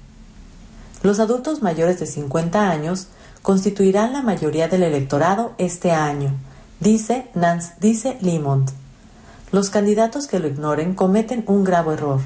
Los 1.04 1.20
adultos 1.20 1.62
mayores 1.62 2.00
de 2.00 2.06
50 2.06 2.70
años 2.70 3.08
constituirán 3.42 4.14
la 4.14 4.22
mayoría 4.22 4.68
del 4.68 4.84
electorado 4.84 5.54
este 5.58 5.92
año, 5.92 6.32
dice 6.80 7.28
Nance, 7.36 7.74
dice 7.80 8.18
Limond. 8.22 8.72
Los 9.52 9.70
candidatos 9.70 10.28
que 10.28 10.40
lo 10.40 10.48
ignoren 10.48 10.96
cometen 10.96 11.44
un 11.48 11.64
grave 11.64 11.94
error. 11.94 12.22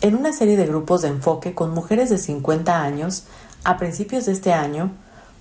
En 0.00 0.14
una 0.14 0.32
serie 0.32 0.56
de 0.56 0.66
grupos 0.66 1.02
de 1.02 1.08
enfoque 1.08 1.54
con 1.54 1.74
mujeres 1.74 2.10
de 2.10 2.18
50 2.18 2.82
años, 2.82 3.24
a 3.64 3.78
principios 3.78 4.26
de 4.26 4.32
este 4.32 4.52
año, 4.52 4.92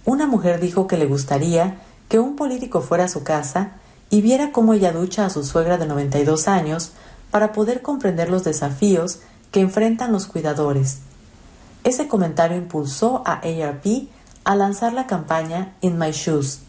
una 0.05 0.27
mujer 0.27 0.59
dijo 0.59 0.87
que 0.87 0.97
le 0.97 1.05
gustaría 1.05 1.77
que 2.09 2.19
un 2.19 2.35
político 2.35 2.81
fuera 2.81 3.05
a 3.05 3.09
su 3.09 3.23
casa 3.23 3.73
y 4.09 4.21
viera 4.21 4.51
cómo 4.51 4.73
ella 4.73 4.91
ducha 4.91 5.25
a 5.25 5.29
su 5.29 5.43
suegra 5.43 5.77
de 5.77 5.87
92 5.87 6.47
años 6.47 6.91
para 7.31 7.51
poder 7.51 7.81
comprender 7.81 8.29
los 8.29 8.43
desafíos 8.43 9.19
que 9.51 9.59
enfrentan 9.59 10.11
los 10.11 10.27
cuidadores. 10.27 10.99
Ese 11.83 12.07
comentario 12.07 12.57
impulsó 12.57 13.23
a 13.25 13.41
ARP 13.41 14.07
a 14.43 14.55
lanzar 14.55 14.93
la 14.93 15.07
campaña 15.07 15.75
In 15.81 15.97
My 15.97 16.11
Shoes 16.11 16.59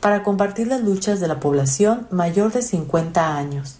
para 0.00 0.22
compartir 0.22 0.66
las 0.66 0.80
luchas 0.80 1.20
de 1.20 1.28
la 1.28 1.40
población 1.40 2.06
mayor 2.10 2.52
de 2.52 2.62
50 2.62 3.36
años. 3.36 3.76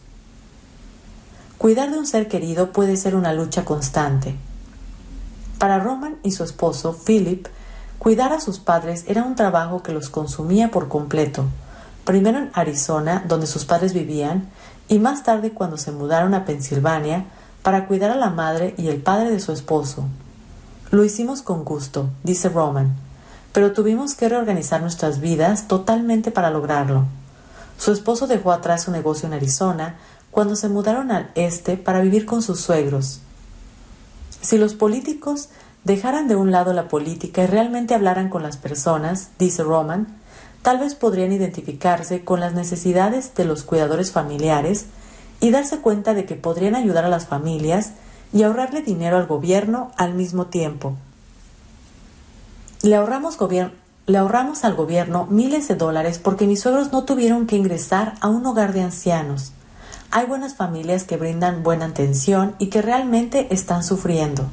Cuidar 1.59 1.91
de 1.91 1.99
un 1.99 2.07
ser 2.07 2.29
querido 2.29 2.73
puede 2.73 2.97
ser 2.97 3.15
una 3.15 3.33
lucha 3.33 3.65
constante. 3.65 4.37
Para 5.59 5.81
Roman 5.81 6.17
y 6.23 6.31
su 6.31 6.45
esposo, 6.45 6.97
Philip, 7.05 7.49
cuidar 7.99 8.33
a 8.33 8.41
sus 8.41 8.61
padres 8.61 9.05
era 9.09 9.25
un 9.25 9.35
trabajo 9.35 9.83
que 9.83 9.93
los 9.93 10.09
consumía 10.09 10.71
por 10.71 10.89
completo, 10.89 11.47
primero 12.09 12.39
en 12.39 12.51
Arizona, 12.55 13.23
donde 13.29 13.47
sus 13.47 13.67
padres 13.67 13.93
vivían, 13.93 14.49
y 14.89 14.99
más 14.99 15.25
tarde 15.25 15.51
cuando 15.51 15.77
se 15.77 15.93
mudaron 15.93 16.33
a 16.33 16.47
Pensilvania 16.47 17.27
para 17.63 17.87
cuidar 17.87 18.11
a 18.11 18.17
la 18.17 18.31
madre 18.31 18.75
y 18.79 18.89
el 18.89 19.03
padre 19.03 19.31
de 19.31 19.41
su 19.41 19.53
esposo. 19.53 20.07
Lo 20.91 21.05
hicimos 21.05 21.43
con 21.43 21.67
gusto, 21.67 22.09
dice 22.23 22.49
Roman, 22.49 22.97
pero 23.53 23.75
tuvimos 23.75 24.15
que 24.15 24.31
reorganizar 24.31 24.81
nuestras 24.81 25.21
vidas 25.21 25.69
totalmente 25.69 26.31
para 26.31 26.49
lograrlo. 26.49 27.05
Su 27.77 27.93
esposo 27.93 28.27
dejó 28.27 28.53
atrás 28.53 28.85
su 28.85 28.91
negocio 28.91 29.27
en 29.27 29.35
Arizona 29.35 29.97
cuando 30.31 30.57
se 30.57 30.71
mudaron 30.71 31.11
al 31.11 31.31
este 31.35 31.77
para 31.77 32.01
vivir 32.01 32.25
con 32.25 32.41
sus 32.41 32.59
suegros. 32.59 33.21
Si 34.41 34.57
los 34.57 34.73
políticos 34.73 35.51
dejaran 35.85 36.27
de 36.27 36.37
un 36.37 36.53
lado 36.53 36.73
la 36.73 36.89
política 36.89 37.43
y 37.43 37.49
realmente 37.49 37.95
hablaran 37.95 38.31
con 38.31 38.43
las 38.43 38.57
personas, 38.57 39.29
dice 39.39 39.63
Roman, 39.63 40.07
tal 40.63 40.79
vez 40.79 40.95
podrían 40.95 41.33
identificarse 41.33 42.25
con 42.25 42.41
las 42.41 42.55
necesidades 42.55 43.35
de 43.35 43.45
los 43.45 43.63
cuidadores 43.63 44.13
familiares 44.13 44.87
y 45.41 45.51
darse 45.51 45.79
cuenta 45.79 46.15
de 46.15 46.25
que 46.25 46.35
podrían 46.35 46.75
ayudar 46.75 47.05
a 47.05 47.09
las 47.09 47.27
familias 47.27 47.93
y 48.33 48.43
ahorrarle 48.43 48.83
dinero 48.83 49.17
al 49.17 49.27
gobierno 49.27 49.93
al 49.97 50.15
mismo 50.15 50.47
tiempo. 50.47 50.97
Le 52.83 52.97
ahorramos, 52.97 53.37
al 54.65 54.75
gobierno 54.75 55.27
miles 55.27 55.69
de 55.69 55.75
dólares 55.75 56.19
porque 56.19 56.47
mis 56.47 56.61
suegros 56.61 56.93
no 56.93 57.05
tuvieron 57.05 57.47
que 57.47 57.57
ingresar 57.57 58.15
a 58.21 58.29
un 58.29 58.47
hogar 58.47 58.73
de 58.73 58.83
ancianos. 58.83 59.53
Hay 60.11 60.27
buenas 60.27 60.55
familias 60.55 61.05
que 61.05 61.17
brindan 61.17 61.63
buena 61.63 61.87
atención 61.87 62.55
y 62.59 62.69
que 62.69 62.81
realmente 62.81 63.49
están 63.51 63.85
sufriendo. 63.85 64.47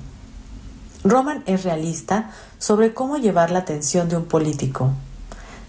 Roman 1.03 1.43
es 1.45 1.63
realista 1.63 2.31
sobre 2.57 2.93
cómo 2.93 3.17
llevar 3.17 3.51
la 3.51 3.59
atención 3.59 4.09
de 4.09 4.17
un 4.17 4.25
político. 4.25 4.91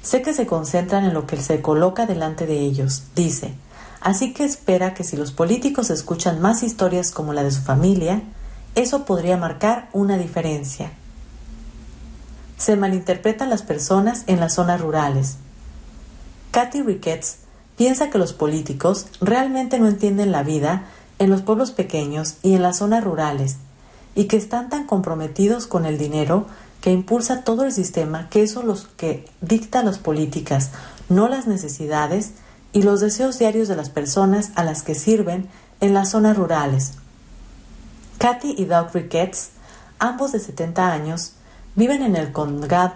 Sé 0.06 0.22
que 0.22 0.32
se 0.32 0.46
concentran 0.46 1.04
en 1.04 1.14
lo 1.14 1.26
que 1.26 1.36
se 1.36 1.60
coloca 1.60 2.06
delante 2.06 2.46
de 2.46 2.60
ellos, 2.60 3.02
dice, 3.16 3.54
así 4.00 4.32
que 4.32 4.44
espera 4.44 4.94
que 4.94 5.02
si 5.02 5.16
los 5.16 5.32
políticos 5.32 5.90
escuchan 5.90 6.40
más 6.40 6.62
historias 6.62 7.10
como 7.10 7.32
la 7.32 7.42
de 7.42 7.50
su 7.50 7.60
familia, 7.60 8.22
eso 8.76 9.04
podría 9.04 9.36
marcar 9.36 9.88
una 9.92 10.16
diferencia. 10.16 10.92
Se 12.56 12.76
malinterpretan 12.76 13.50
las 13.50 13.62
personas 13.62 14.22
en 14.28 14.38
las 14.38 14.54
zonas 14.54 14.80
rurales. 14.80 15.38
Kathy 16.52 16.82
Ricketts 16.82 17.38
piensa 17.76 18.08
que 18.08 18.18
los 18.18 18.32
políticos 18.32 19.06
realmente 19.20 19.80
no 19.80 19.88
entienden 19.88 20.30
la 20.30 20.44
vida 20.44 20.84
en 21.18 21.30
los 21.30 21.42
pueblos 21.42 21.72
pequeños 21.72 22.36
y 22.44 22.54
en 22.54 22.62
las 22.62 22.76
zonas 22.76 23.02
rurales, 23.02 23.56
y 24.14 24.26
que 24.26 24.36
están 24.36 24.68
tan 24.68 24.86
comprometidos 24.86 25.66
con 25.66 25.84
el 25.84 25.98
dinero 25.98 26.46
que 26.86 26.92
impulsa 26.92 27.42
todo 27.42 27.64
el 27.64 27.72
sistema, 27.72 28.28
que 28.28 28.44
eso 28.44 28.62
los 28.62 28.86
que 28.86 29.28
dicta 29.40 29.82
las 29.82 29.98
políticas, 29.98 30.70
no 31.08 31.26
las 31.26 31.48
necesidades 31.48 32.34
y 32.72 32.82
los 32.82 33.00
deseos 33.00 33.40
diarios 33.40 33.66
de 33.66 33.74
las 33.74 33.90
personas 33.90 34.52
a 34.54 34.62
las 34.62 34.84
que 34.84 34.94
sirven 34.94 35.48
en 35.80 35.94
las 35.94 36.12
zonas 36.12 36.36
rurales. 36.36 36.92
Kathy 38.18 38.54
y 38.56 38.66
Doug 38.66 38.92
Ricketts, 38.94 39.48
ambos 39.98 40.30
de 40.30 40.38
70 40.38 40.92
años, 40.92 41.32
viven 41.74 42.02
en 42.02 42.14
el, 42.14 42.32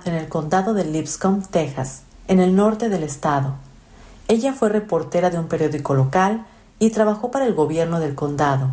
en 0.05 0.15
el 0.15 0.29
condado 0.29 0.73
de 0.73 0.85
Lipscomb, 0.85 1.45
Texas, 1.49 2.03
en 2.29 2.39
el 2.39 2.55
norte 2.55 2.91
del 2.91 3.03
estado. 3.03 3.55
Ella 4.29 4.53
fue 4.53 4.69
reportera 4.69 5.31
de 5.31 5.41
un 5.41 5.49
periódico 5.49 5.95
local 5.95 6.47
y 6.79 6.91
trabajó 6.91 7.33
para 7.33 7.45
el 7.45 7.55
gobierno 7.55 7.99
del 7.99 8.15
condado. 8.15 8.71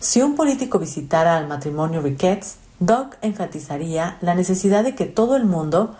Si 0.00 0.22
un 0.22 0.36
político 0.36 0.78
visitara 0.78 1.36
al 1.36 1.48
matrimonio 1.48 2.00
Ricketts, 2.00 2.56
Doug 2.78 3.16
enfatizaría 3.22 4.18
la 4.20 4.34
necesidad 4.34 4.84
de 4.84 4.94
que 4.94 5.06
todo 5.06 5.36
el 5.36 5.44
mundo 5.44 5.94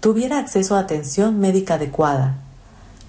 tuviera 0.00 0.38
acceso 0.38 0.74
a 0.74 0.80
atención 0.80 1.38
médica 1.38 1.74
adecuada. 1.74 2.34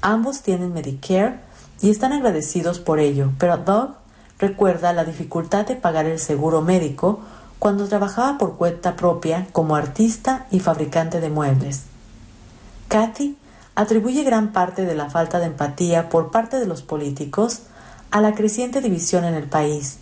Ambos 0.01 0.41
tienen 0.41 0.73
Medicare 0.73 1.39
y 1.81 1.89
están 1.89 2.13
agradecidos 2.13 2.79
por 2.79 2.99
ello, 2.99 3.31
pero 3.39 3.57
Doug 3.57 3.95
recuerda 4.37 4.93
la 4.93 5.03
dificultad 5.03 5.65
de 5.65 5.75
pagar 5.75 6.05
el 6.05 6.19
seguro 6.19 6.61
médico 6.61 7.19
cuando 7.57 7.87
trabajaba 7.87 8.37
por 8.37 8.55
cuenta 8.55 8.95
propia 8.95 9.47
como 9.51 9.75
artista 9.75 10.45
y 10.51 10.59
fabricante 10.59 11.19
de 11.19 11.31
muebles. 11.31 11.83
Kathy 12.87 13.35
atribuye 13.73 14.23
gran 14.23 14.53
parte 14.53 14.85
de 14.85 14.95
la 14.95 15.09
falta 15.09 15.39
de 15.39 15.47
empatía 15.47 16.09
por 16.09 16.29
parte 16.29 16.59
de 16.59 16.67
los 16.67 16.83
políticos 16.83 17.63
a 18.11 18.21
la 18.21 18.35
creciente 18.35 18.79
división 18.81 19.25
en 19.25 19.33
el 19.33 19.45
país. 19.45 19.97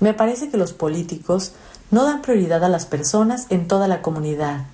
Me 0.00 0.14
parece 0.14 0.50
que 0.50 0.56
los 0.56 0.72
políticos 0.72 1.52
no 1.92 2.04
dan 2.04 2.22
prioridad 2.22 2.64
a 2.64 2.70
las 2.70 2.86
personas 2.86 3.46
en 3.50 3.68
toda 3.68 3.86
la 3.86 4.00
comunidad. 4.00 4.64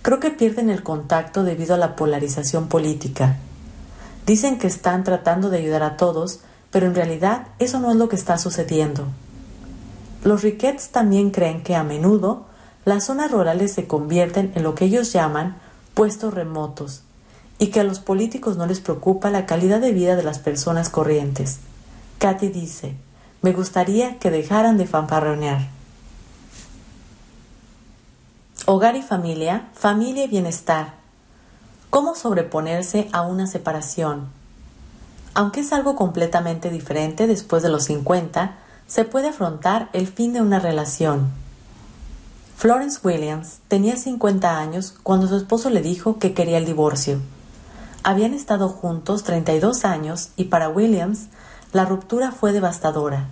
Creo 0.00 0.18
que 0.18 0.30
pierden 0.30 0.70
el 0.70 0.82
contacto 0.82 1.44
debido 1.44 1.74
a 1.74 1.78
la 1.78 1.94
polarización 1.94 2.68
política. 2.68 3.36
Dicen 4.26 4.58
que 4.58 4.66
están 4.66 5.04
tratando 5.04 5.50
de 5.50 5.58
ayudar 5.58 5.82
a 5.82 5.98
todos, 5.98 6.40
pero 6.70 6.86
en 6.86 6.94
realidad 6.94 7.48
eso 7.58 7.80
no 7.80 7.90
es 7.90 7.96
lo 7.96 8.08
que 8.08 8.16
está 8.16 8.38
sucediendo. 8.38 9.04
Los 10.24 10.42
Ricketts 10.42 10.88
también 10.88 11.30
creen 11.30 11.62
que 11.62 11.76
a 11.76 11.84
menudo 11.84 12.46
las 12.86 13.04
zonas 13.04 13.30
rurales 13.30 13.74
se 13.74 13.86
convierten 13.86 14.50
en 14.54 14.62
lo 14.62 14.74
que 14.74 14.86
ellos 14.86 15.12
llaman 15.12 15.56
puestos 15.92 16.32
remotos 16.32 17.02
y 17.58 17.66
que 17.66 17.80
a 17.80 17.84
los 17.84 18.00
políticos 18.00 18.56
no 18.56 18.64
les 18.64 18.80
preocupa 18.80 19.30
la 19.30 19.44
calidad 19.44 19.80
de 19.80 19.92
vida 19.92 20.16
de 20.16 20.22
las 20.22 20.38
personas 20.38 20.88
corrientes. 20.88 21.58
Katy 22.18 22.48
dice, 22.48 22.94
me 23.42 23.52
gustaría 23.52 24.18
que 24.18 24.30
dejaran 24.30 24.78
de 24.78 24.86
fanfarronear. 24.86 25.77
Hogar 28.70 28.96
y 28.96 29.02
familia, 29.02 29.70
familia 29.72 30.24
y 30.24 30.28
bienestar. 30.28 30.92
¿Cómo 31.88 32.14
sobreponerse 32.14 33.08
a 33.12 33.22
una 33.22 33.46
separación? 33.46 34.28
Aunque 35.32 35.60
es 35.60 35.72
algo 35.72 35.96
completamente 35.96 36.68
diferente 36.68 37.26
después 37.26 37.62
de 37.62 37.70
los 37.70 37.84
50, 37.84 38.56
se 38.86 39.06
puede 39.06 39.28
afrontar 39.28 39.88
el 39.94 40.06
fin 40.06 40.34
de 40.34 40.42
una 40.42 40.60
relación. 40.60 41.30
Florence 42.58 43.00
Williams 43.02 43.60
tenía 43.68 43.96
50 43.96 44.58
años 44.58 44.94
cuando 45.02 45.28
su 45.28 45.36
esposo 45.36 45.70
le 45.70 45.80
dijo 45.80 46.18
que 46.18 46.34
quería 46.34 46.58
el 46.58 46.66
divorcio. 46.66 47.20
Habían 48.02 48.34
estado 48.34 48.68
juntos 48.68 49.24
32 49.24 49.86
años 49.86 50.28
y 50.36 50.44
para 50.44 50.68
Williams 50.68 51.28
la 51.72 51.86
ruptura 51.86 52.32
fue 52.32 52.52
devastadora. 52.52 53.28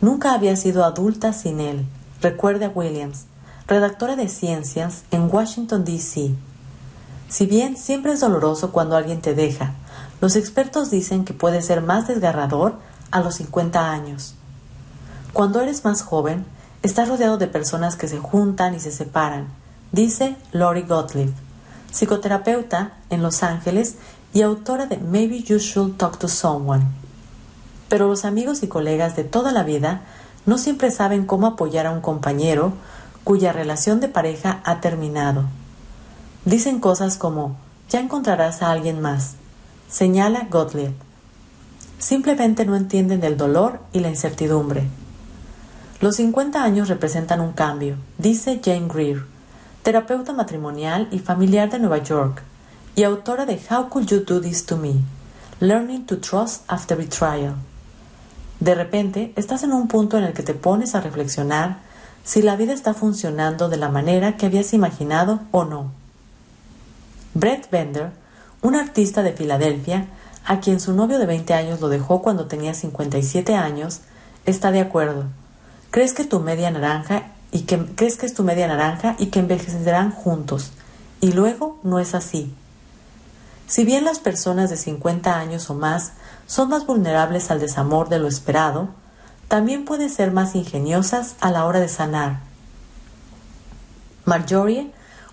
Nunca 0.00 0.34
había 0.34 0.56
sido 0.56 0.84
adulta 0.84 1.32
sin 1.32 1.60
él, 1.60 1.86
recuerda 2.20 2.72
Williams, 2.74 3.26
redactora 3.66 4.16
de 4.16 4.28
ciencias 4.28 5.04
en 5.10 5.28
Washington, 5.32 5.84
D.C. 5.84 6.34
Si 7.28 7.46
bien 7.46 7.76
siempre 7.76 8.12
es 8.12 8.20
doloroso 8.20 8.72
cuando 8.72 8.96
alguien 8.96 9.20
te 9.20 9.34
deja, 9.34 9.72
los 10.20 10.36
expertos 10.36 10.90
dicen 10.90 11.24
que 11.24 11.34
puede 11.34 11.62
ser 11.62 11.80
más 11.80 12.06
desgarrador 12.06 12.76
a 13.10 13.20
los 13.20 13.36
50 13.36 13.90
años. 13.90 14.34
Cuando 15.32 15.60
eres 15.60 15.84
más 15.84 16.02
joven, 16.02 16.44
estás 16.82 17.08
rodeado 17.08 17.38
de 17.38 17.46
personas 17.46 17.96
que 17.96 18.08
se 18.08 18.18
juntan 18.18 18.74
y 18.74 18.80
se 18.80 18.92
separan, 18.92 19.48
dice 19.92 20.36
Lori 20.52 20.82
Gottlieb, 20.82 21.32
psicoterapeuta 21.90 22.92
en 23.10 23.22
Los 23.22 23.42
Ángeles 23.42 23.96
y 24.34 24.42
autora 24.42 24.86
de 24.86 24.98
Maybe 24.98 25.42
You 25.42 25.58
Should 25.58 25.96
Talk 25.96 26.18
to 26.18 26.28
Someone. 26.28 26.84
Pero 27.88 28.08
los 28.08 28.24
amigos 28.24 28.62
y 28.62 28.68
colegas 28.68 29.16
de 29.16 29.24
toda 29.24 29.52
la 29.52 29.62
vida 29.62 30.02
no 30.46 30.58
siempre 30.58 30.90
saben 30.90 31.24
cómo 31.24 31.46
apoyar 31.46 31.86
a 31.86 31.92
un 31.92 32.00
compañero 32.00 32.74
cuya 33.24 33.52
relación 33.52 34.00
de 34.00 34.08
pareja 34.08 34.60
ha 34.64 34.80
terminado. 34.80 35.44
Dicen 36.44 36.78
cosas 36.78 37.16
como, 37.16 37.56
ya 37.88 38.00
encontrarás 38.00 38.62
a 38.62 38.70
alguien 38.70 39.00
más, 39.00 39.34
señala 39.88 40.46
Gottlieb. 40.50 40.92
Simplemente 41.98 42.66
no 42.66 42.76
entienden 42.76 43.20
del 43.20 43.36
dolor 43.36 43.80
y 43.92 44.00
la 44.00 44.10
incertidumbre. 44.10 44.86
Los 46.00 46.16
50 46.16 46.62
años 46.62 46.88
representan 46.88 47.40
un 47.40 47.52
cambio, 47.52 47.96
dice 48.18 48.60
Jane 48.62 48.88
Greer, 48.92 49.24
terapeuta 49.82 50.32
matrimonial 50.32 51.08
y 51.10 51.18
familiar 51.18 51.70
de 51.70 51.78
Nueva 51.78 51.98
York 51.98 52.42
y 52.94 53.04
autora 53.04 53.46
de 53.46 53.60
How 53.70 53.88
Could 53.88 54.06
You 54.06 54.20
Do 54.20 54.40
This 54.40 54.66
to 54.66 54.76
Me? 54.76 54.96
Learning 55.60 56.04
to 56.04 56.18
Trust 56.18 56.64
After 56.68 56.96
Betrayal. 56.98 57.54
De 58.60 58.74
repente, 58.74 59.32
estás 59.36 59.62
en 59.62 59.72
un 59.72 59.88
punto 59.88 60.18
en 60.18 60.24
el 60.24 60.32
que 60.32 60.42
te 60.42 60.54
pones 60.54 60.94
a 60.94 61.00
reflexionar 61.00 61.78
si 62.24 62.42
la 62.42 62.56
vida 62.56 62.72
está 62.72 62.94
funcionando 62.94 63.68
de 63.68 63.76
la 63.76 63.90
manera 63.90 64.36
que 64.36 64.46
habías 64.46 64.72
imaginado 64.72 65.40
o 65.50 65.64
no. 65.64 65.92
Brett 67.34 67.70
Bender, 67.70 68.12
un 68.62 68.74
artista 68.74 69.22
de 69.22 69.32
Filadelfia, 69.32 70.06
a 70.46 70.60
quien 70.60 70.80
su 70.80 70.94
novio 70.94 71.18
de 71.18 71.26
20 71.26 71.52
años 71.54 71.80
lo 71.80 71.88
dejó 71.88 72.22
cuando 72.22 72.46
tenía 72.46 72.74
57 72.74 73.54
años, 73.54 74.00
está 74.46 74.70
de 74.72 74.80
acuerdo. 74.80 75.24
Crees 75.90 76.14
que 76.14 76.24
tu 76.24 76.40
media 76.40 76.70
naranja 76.70 77.30
y 77.52 77.60
que 77.60 77.78
crees 77.94 78.16
que 78.16 78.26
es 78.26 78.34
tu 78.34 78.42
media 78.42 78.66
naranja 78.66 79.16
y 79.18 79.26
que 79.26 79.38
envejecerán 79.38 80.10
juntos, 80.10 80.72
y 81.20 81.32
luego 81.32 81.78
no 81.82 82.00
es 82.00 82.14
así. 82.14 82.52
Si 83.66 83.84
bien 83.84 84.04
las 84.04 84.18
personas 84.18 84.70
de 84.70 84.76
50 84.76 85.38
años 85.38 85.70
o 85.70 85.74
más 85.74 86.12
son 86.46 86.68
más 86.68 86.86
vulnerables 86.86 87.50
al 87.50 87.60
desamor 87.60 88.08
de 88.08 88.18
lo 88.18 88.28
esperado, 88.28 88.88
también 89.48 89.84
pueden 89.84 90.10
ser 90.10 90.32
más 90.32 90.54
ingeniosas 90.54 91.36
a 91.40 91.50
la 91.50 91.64
hora 91.64 91.80
de 91.80 91.88
sanar. 91.88 92.40
Marjorie, 94.24 94.90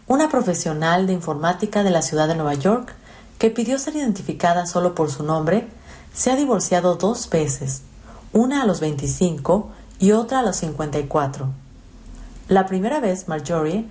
una 0.08 0.30
profesional 0.30 1.08
de 1.08 1.14
informática 1.14 1.84
de 1.84 1.92
la 1.92 2.02
ciudad 2.02 2.28
de 2.28 2.36
Nueva 2.36 2.56
York, 2.56 2.94
que 3.38 3.50
pidió 3.50 3.80
ser 3.80 3.96
identificada 3.96 4.66
solo 4.66 4.94
por 4.94 5.10
su 5.10 5.24
nombre, 5.24 5.68
se 6.14 6.30
ha 6.30 6.36
divorciado 6.36 6.96
dos 6.96 7.30
veces, 7.30 7.84
una 8.34 8.62
a 8.62 8.66
los 8.66 8.80
25 8.82 9.70
y 10.00 10.12
otra 10.12 10.40
a 10.40 10.44
los 10.44 10.58
54. 10.58 11.48
La 12.50 12.66
primera 12.66 13.00
vez, 13.00 13.30
Marjorie 13.30 13.88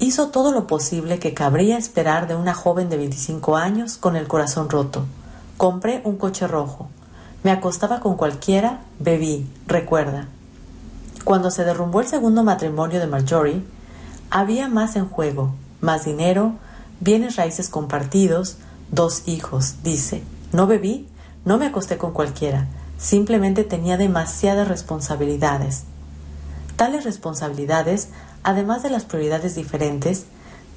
hizo 0.00 0.30
todo 0.30 0.50
lo 0.50 0.66
posible 0.66 1.20
que 1.20 1.34
cabría 1.34 1.78
esperar 1.78 2.26
de 2.26 2.34
una 2.34 2.54
joven 2.54 2.88
de 2.88 2.96
25 2.96 3.56
años 3.56 3.96
con 3.96 4.16
el 4.16 4.26
corazón 4.26 4.68
roto. 4.68 5.04
Compré 5.56 6.00
un 6.04 6.16
coche 6.16 6.48
rojo. 6.48 6.88
Me 7.42 7.50
acostaba 7.50 7.98
con 7.98 8.16
cualquiera, 8.16 8.80
bebí, 9.00 9.46
recuerda. 9.66 10.28
Cuando 11.24 11.50
se 11.50 11.64
derrumbó 11.64 12.00
el 12.00 12.06
segundo 12.06 12.44
matrimonio 12.44 13.00
de 13.00 13.08
Marjorie, 13.08 13.64
había 14.30 14.68
más 14.68 14.94
en 14.94 15.08
juego, 15.08 15.52
más 15.80 16.04
dinero, 16.04 16.52
bienes 17.00 17.36
raíces 17.36 17.68
compartidos, 17.68 18.58
dos 18.92 19.26
hijos, 19.26 19.82
dice. 19.82 20.22
No 20.52 20.68
bebí, 20.68 21.08
no 21.44 21.58
me 21.58 21.66
acosté 21.66 21.98
con 21.98 22.12
cualquiera, 22.12 22.68
simplemente 22.96 23.64
tenía 23.64 23.96
demasiadas 23.96 24.68
responsabilidades. 24.68 25.84
Tales 26.76 27.04
responsabilidades, 27.04 28.10
además 28.44 28.84
de 28.84 28.90
las 28.90 29.04
prioridades 29.04 29.56
diferentes, 29.56 30.26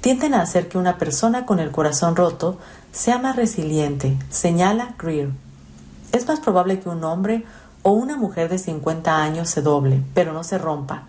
tienden 0.00 0.34
a 0.34 0.42
hacer 0.42 0.68
que 0.68 0.78
una 0.78 0.98
persona 0.98 1.46
con 1.46 1.60
el 1.60 1.70
corazón 1.70 2.16
roto 2.16 2.58
sea 2.92 3.18
más 3.18 3.36
resiliente, 3.36 4.16
señala 4.30 4.94
Greer. 4.98 5.45
Es 6.16 6.26
más 6.26 6.40
probable 6.40 6.80
que 6.80 6.88
un 6.88 7.04
hombre 7.04 7.44
o 7.82 7.90
una 7.90 8.16
mujer 8.16 8.48
de 8.48 8.56
50 8.56 9.22
años 9.22 9.50
se 9.50 9.60
doble, 9.60 10.02
pero 10.14 10.32
no 10.32 10.44
se 10.44 10.56
rompa, 10.56 11.02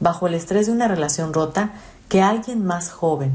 bajo 0.00 0.26
el 0.26 0.34
estrés 0.34 0.66
de 0.66 0.72
una 0.72 0.88
relación 0.88 1.32
rota 1.32 1.70
que 2.08 2.20
alguien 2.20 2.66
más 2.66 2.90
joven. 2.90 3.32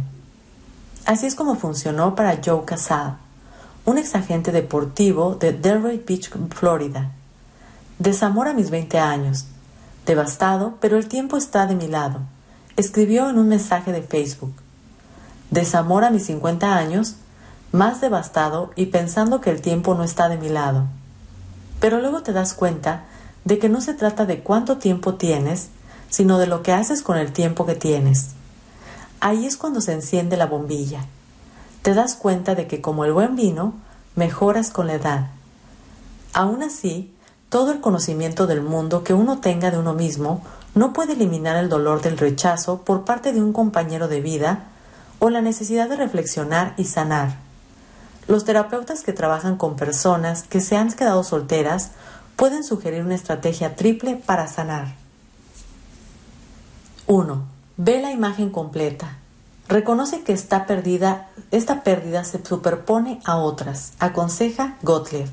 Así 1.06 1.26
es 1.26 1.36
como 1.36 1.56
funcionó 1.56 2.16
para 2.16 2.42
Joe 2.46 2.66
Casal, 2.66 3.16
un 3.86 3.98
exagente 3.98 4.52
deportivo 4.52 5.36
de 5.36 5.54
Delray 5.54 6.04
Beach, 6.06 6.30
Florida. 6.50 7.12
Desamor 7.98 8.50
a 8.50 8.54
mis 8.54 8.70
20 8.70 9.00
años. 9.00 9.46
Devastado, 10.06 10.74
pero 10.82 10.98
el 10.98 11.08
tiempo 11.08 11.38
está 11.38 11.66
de 11.66 11.76
mi 11.76 11.88
lado. 11.88 12.24
Escribió 12.76 13.30
en 13.30 13.40
un 13.40 13.48
mensaje 13.48 13.94
de 13.94 14.02
Facebook. 14.02 14.54
Desamor 15.50 16.04
a 16.04 16.12
mis 16.12 16.26
50 16.26 16.76
años, 16.76 17.16
más 17.72 18.02
devastado 18.02 18.72
y 18.76 18.88
pensando 18.88 19.40
que 19.40 19.50
el 19.50 19.62
tiempo 19.62 19.96
no 19.96 20.04
está 20.04 20.28
de 20.28 20.38
mi 20.38 20.50
lado. 20.50 20.88
Pero 21.80 22.00
luego 22.00 22.24
te 22.24 22.34
das 22.34 22.54
cuenta 22.54 23.06
de 23.44 23.60
que 23.60 23.70
no 23.70 23.82
se 23.82 23.94
trata 23.94 24.26
de 24.26 24.40
cuánto 24.40 24.78
tiempo 24.78 25.16
tienes, 25.16 25.70
sino 26.10 26.38
de 26.38 26.48
lo 26.48 26.64
que 26.64 26.74
haces 26.74 27.02
con 27.02 27.18
el 27.18 27.32
tiempo 27.32 27.66
que 27.66 27.76
tienes. 27.76 28.30
Ahí 29.20 29.46
es 29.46 29.58
cuando 29.58 29.82
se 29.82 29.94
enciende 29.94 30.38
la 30.38 30.46
bombilla. 30.46 31.06
Te 31.82 31.94
das 31.94 32.16
cuenta 32.16 32.56
de 32.56 32.68
que 32.68 32.82
como 32.82 33.06
el 33.06 33.14
buen 33.14 33.36
vino, 33.36 33.74
mejoras 34.16 34.72
con 34.72 34.88
la 34.88 34.96
edad. 34.96 35.28
Aún 36.34 36.64
así, 36.64 37.14
todo 37.50 37.72
el 37.72 37.80
conocimiento 37.80 38.48
del 38.48 38.62
mundo 38.62 39.04
que 39.04 39.14
uno 39.14 39.40
tenga 39.40 39.72
de 39.72 39.78
uno 39.78 39.94
mismo 39.94 40.42
no 40.74 40.94
puede 40.94 41.14
eliminar 41.14 41.56
el 41.58 41.70
dolor 41.70 42.02
del 42.02 42.18
rechazo 42.18 42.82
por 42.82 43.06
parte 43.06 43.32
de 43.32 43.42
un 43.42 43.54
compañero 43.54 44.08
de 44.08 44.22
vida 44.22 44.66
o 45.20 45.30
la 45.30 45.42
necesidad 45.42 45.88
de 45.88 45.96
reflexionar 45.96 46.74
y 46.78 46.86
sanar. 46.86 47.45
Los 48.28 48.44
terapeutas 48.44 49.04
que 49.04 49.14
trabajan 49.14 49.56
con 49.56 49.76
personas 49.76 50.44
que 50.44 50.60
se 50.60 50.78
han 50.78 50.92
quedado 50.92 51.24
solteras 51.24 51.92
pueden 52.36 52.64
sugerir 52.64 53.04
una 53.04 53.16
estrategia 53.16 53.76
triple 53.76 54.16
para 54.16 54.48
sanar. 54.48 54.96
1. 57.08 57.44
Ve 57.78 58.02
la 58.02 58.12
imagen 58.12 58.50
completa. 58.50 59.18
Reconoce 59.68 60.24
que 60.24 60.34
esta 60.34 60.66
pérdida, 60.66 61.28
esta 61.52 61.84
pérdida 61.84 62.24
se 62.24 62.44
superpone 62.44 63.20
a 63.26 63.38
otras, 63.38 63.94
aconseja 64.00 64.78
Gottlieb. 64.82 65.30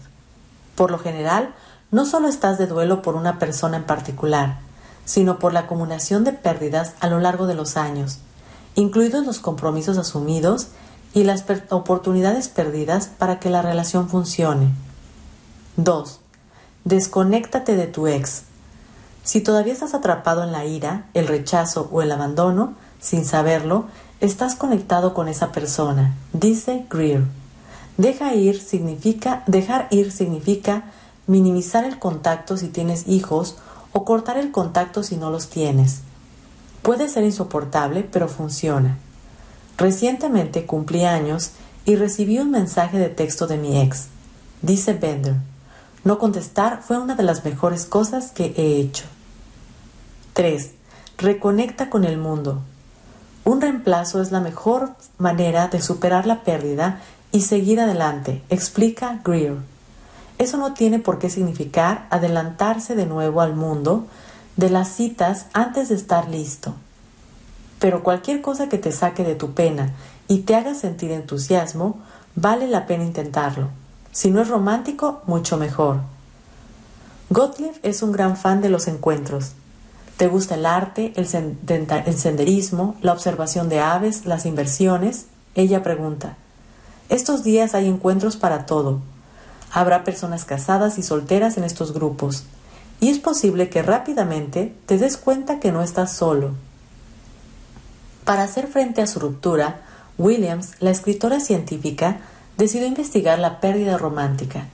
Por 0.74 0.90
lo 0.90 0.98
general, 0.98 1.55
no 1.90 2.05
solo 2.05 2.28
estás 2.28 2.59
de 2.59 2.66
duelo 2.66 3.02
por 3.02 3.14
una 3.14 3.38
persona 3.38 3.78
en 3.78 3.85
particular, 3.85 4.59
sino 5.05 5.38
por 5.38 5.52
la 5.52 5.61
acumulación 5.61 6.24
de 6.24 6.33
pérdidas 6.33 6.94
a 7.00 7.09
lo 7.09 7.20
largo 7.20 7.46
de 7.46 7.55
los 7.55 7.76
años, 7.76 8.18
incluidos 8.74 9.26
los 9.26 9.40
compromisos 9.40 9.98
asumidos 9.98 10.68
y 11.14 11.25
las 11.25 11.44
oportunidades 11.70 12.48
perdidas 12.48 13.07
para 13.07 13.38
que 13.38 13.51
la 13.51 13.62
relación 13.62 14.09
funcione. 14.09 14.70
2. 15.77 16.20
Desconéctate 16.85 17.77
de 17.77 17.87
tu 17.87 18.07
ex. 18.07 18.44
Si 19.25 19.40
todavía 19.40 19.72
estás 19.72 19.94
atrapado 19.94 20.42
en 20.42 20.53
la 20.53 20.64
ira, 20.64 21.07
el 21.14 21.29
rechazo 21.29 21.88
o 21.92 22.03
el 22.03 22.11
abandono, 22.11 22.75
sin 23.01 23.25
saberlo, 23.25 23.87
estás 24.20 24.55
conectado 24.55 25.14
con 25.14 25.29
esa 25.29 25.53
persona, 25.53 26.16
dice 26.33 26.87
Greer. 26.90 27.25
Deja 27.98 28.35
ir 28.35 28.61
significa, 28.61 29.44
dejar 29.46 29.88
ir 29.90 30.12
significa 30.12 30.85
minimizar 31.27 31.85
el 31.85 31.98
contacto 31.98 32.57
si 32.57 32.68
tienes 32.68 33.07
hijos 33.07 33.57
o 33.92 34.05
cortar 34.05 34.38
el 34.38 34.51
contacto 34.51 35.03
si 35.03 35.16
no 35.16 35.31
los 35.31 35.48
tienes. 35.48 36.01
Puede 36.83 37.09
ser 37.09 37.25
insoportable, 37.25 38.03
pero 38.03 38.29
funciona. 38.29 38.98
Recientemente 39.78 40.66
cumplí 40.66 41.04
años 41.04 41.52
y 41.85 41.96
recibí 41.96 42.38
un 42.38 42.50
mensaje 42.50 42.98
de 42.98 43.08
texto 43.08 43.46
de 43.46 43.56
mi 43.56 43.80
ex. 43.80 44.06
Dice 44.61 44.92
Bender, 44.92 45.37
no 46.04 46.18
contestar 46.18 46.82
fue 46.82 46.98
una 46.98 47.14
de 47.14 47.22
las 47.22 47.44
mejores 47.44 47.85
cosas 47.85 48.30
que 48.30 48.54
he 48.56 48.80
hecho. 48.80 49.04
3. 50.35 50.72
Reconecta 51.18 51.90
con 51.90 52.04
el 52.04 52.18
mundo. 52.18 52.61
Un 53.44 53.61
reemplazo 53.61 54.22
es 54.22 54.30
la 54.30 54.40
mejor 54.40 54.94
manera 55.18 55.68
de 55.68 55.80
superar 55.80 56.26
la 56.26 56.42
pérdida 56.42 57.00
y 57.32 57.42
seguir 57.42 57.80
adelante, 57.80 58.42
explica 58.50 59.20
Greer. 59.24 59.56
Eso 60.38 60.56
no 60.58 60.74
tiene 60.74 60.98
por 60.98 61.18
qué 61.18 61.30
significar 61.30 62.06
adelantarse 62.11 62.94
de 62.94 63.06
nuevo 63.06 63.40
al 63.40 63.54
mundo 63.54 64.06
de 64.56 64.70
las 64.70 64.88
citas 64.88 65.46
antes 65.52 65.88
de 65.88 65.94
estar 65.94 66.28
listo. 66.28 66.74
Pero 67.83 68.05
cualquier 68.05 68.42
cosa 68.42 68.68
que 68.68 68.79
te 68.79 68.92
saque 68.92 69.25
de 69.25 69.35
tu 69.35 69.55
pena 69.55 69.90
y 70.29 70.42
te 70.42 70.55
haga 70.55 70.73
sentir 70.73 71.11
entusiasmo, 71.11 71.99
vale 72.37 72.68
la 72.68 72.87
pena 72.87 73.03
intentarlo. 73.03 73.71
Si 74.12 74.31
no 74.31 74.40
es 74.40 74.47
romántico, 74.47 75.21
mucho 75.27 75.57
mejor. 75.57 75.97
Gottlieb 77.31 77.75
es 77.83 78.05
un 78.05 78.12
gran 78.12 78.37
fan 78.37 78.61
de 78.61 78.68
los 78.68 78.87
encuentros. 78.87 79.55
¿Te 80.16 80.29
gusta 80.29 80.55
el 80.55 80.64
arte, 80.64 81.12
el, 81.16 81.27
senderismo, 81.27 82.95
la 83.03 83.12
observación 83.12 83.68
de 83.68 83.81
aves, 83.81 84.27
las 84.27 84.47
inversiones? 84.47 85.27
Ella 85.57 85.83
pregunta. 85.83 86.37
Estos 87.09 87.42
días 87.42 87.75
hay 87.75 87.88
encuentros 87.88 88.37
para 88.37 88.64
todo. 88.64 89.01
Habrá 89.73 90.05
personas 90.05 90.45
casadas 90.45 90.99
y 90.99 91.03
solteras 91.03 91.57
en 91.57 91.64
estos 91.64 91.92
grupos. 91.92 92.45
Y 93.01 93.09
es 93.09 93.18
posible 93.18 93.71
que 93.71 93.83
rápidamente 93.83 94.73
te 94.87 94.99
des 94.99 95.16
cuenta 95.16 95.59
que 95.59 95.73
no 95.73 95.83
estás 95.83 96.12
solo. 96.12 96.53
Para 98.24 98.44
hacer 98.44 98.68
frente 98.68 99.02
a 99.02 99.06
su 99.06 99.18
ruptura, 99.18 99.80
Williams, 100.16 100.72
la 100.78 100.90
escritora 100.90 101.40
científica, 101.40 102.20
decidió 102.56 102.87
investigar 102.87 103.38
la 103.38 103.61
pérdida 103.61 103.98
romántica. 103.98 104.66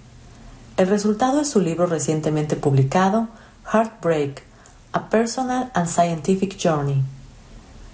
El 0.77 0.89
resultado 0.89 1.41
es 1.41 1.49
su 1.49 1.61
libro 1.61 1.87
recientemente 1.87 2.57
publicado, 2.57 3.29
Heartbreak, 3.73 4.43
A 4.93 5.09
Personal 5.09 5.71
and 5.75 5.89
Scientific 5.89 6.59
Journey. 6.63 7.03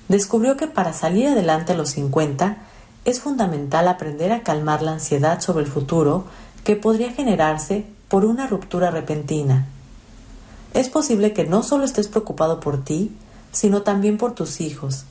Descubrió 0.08 0.56
que 0.56 0.66
para 0.66 0.92
salir 0.92 1.28
adelante 1.28 1.72
a 1.72 1.76
los 1.76 1.90
50 1.90 2.56
es 3.04 3.20
fundamental 3.20 3.86
aprender 3.88 4.32
a 4.32 4.42
calmar 4.42 4.82
la 4.82 4.92
ansiedad 4.92 5.40
sobre 5.40 5.64
el 5.64 5.70
futuro 5.70 6.24
que 6.64 6.76
podría 6.76 7.12
generarse 7.12 7.86
por 8.08 8.24
una 8.24 8.46
ruptura 8.46 8.90
repentina. 8.90 9.66
Es 10.72 10.88
posible 10.88 11.32
que 11.32 11.44
no 11.44 11.62
solo 11.62 11.84
estés 11.84 12.08
preocupado 12.08 12.60
por 12.60 12.82
ti, 12.82 13.12
sino 13.52 13.82
también 13.82 14.18
por 14.18 14.34
tus 14.34 14.60
hijos, 14.60 15.04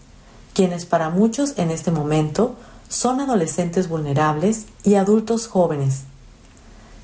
quienes 0.53 0.85
para 0.85 1.09
muchos 1.09 1.53
en 1.57 1.71
este 1.71 1.91
momento 1.91 2.55
son 2.87 3.19
adolescentes 3.19 3.89
vulnerables 3.89 4.65
y 4.83 4.95
adultos 4.95 5.47
jóvenes. 5.47 6.03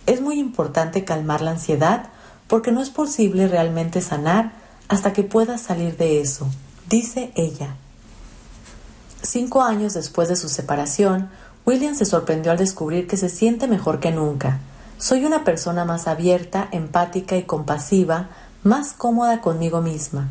Es 0.05 0.21
muy 0.21 0.39
importante 0.39 1.03
calmar 1.03 1.41
la 1.41 1.51
ansiedad 1.51 2.09
porque 2.47 2.71
no 2.71 2.81
es 2.81 2.89
posible 2.89 3.47
realmente 3.47 4.01
sanar 4.01 4.53
hasta 4.87 5.13
que 5.13 5.23
puedas 5.23 5.61
salir 5.61 5.97
de 5.97 6.21
eso, 6.21 6.47
dice 6.89 7.31
ella. 7.35 7.75
Cinco 9.21 9.61
años 9.61 9.93
después 9.93 10.29
de 10.29 10.35
su 10.35 10.49
separación, 10.49 11.29
William 11.65 11.93
se 11.93 12.05
sorprendió 12.05 12.51
al 12.51 12.57
descubrir 12.57 13.07
que 13.07 13.17
se 13.17 13.29
siente 13.29 13.67
mejor 13.67 13.99
que 13.99 14.11
nunca. 14.11 14.59
Soy 14.97 15.25
una 15.25 15.43
persona 15.43 15.85
más 15.85 16.07
abierta, 16.07 16.67
empática 16.71 17.37
y 17.37 17.43
compasiva, 17.43 18.29
más 18.63 18.93
cómoda 18.93 19.41
conmigo 19.41 19.81
misma. 19.81 20.29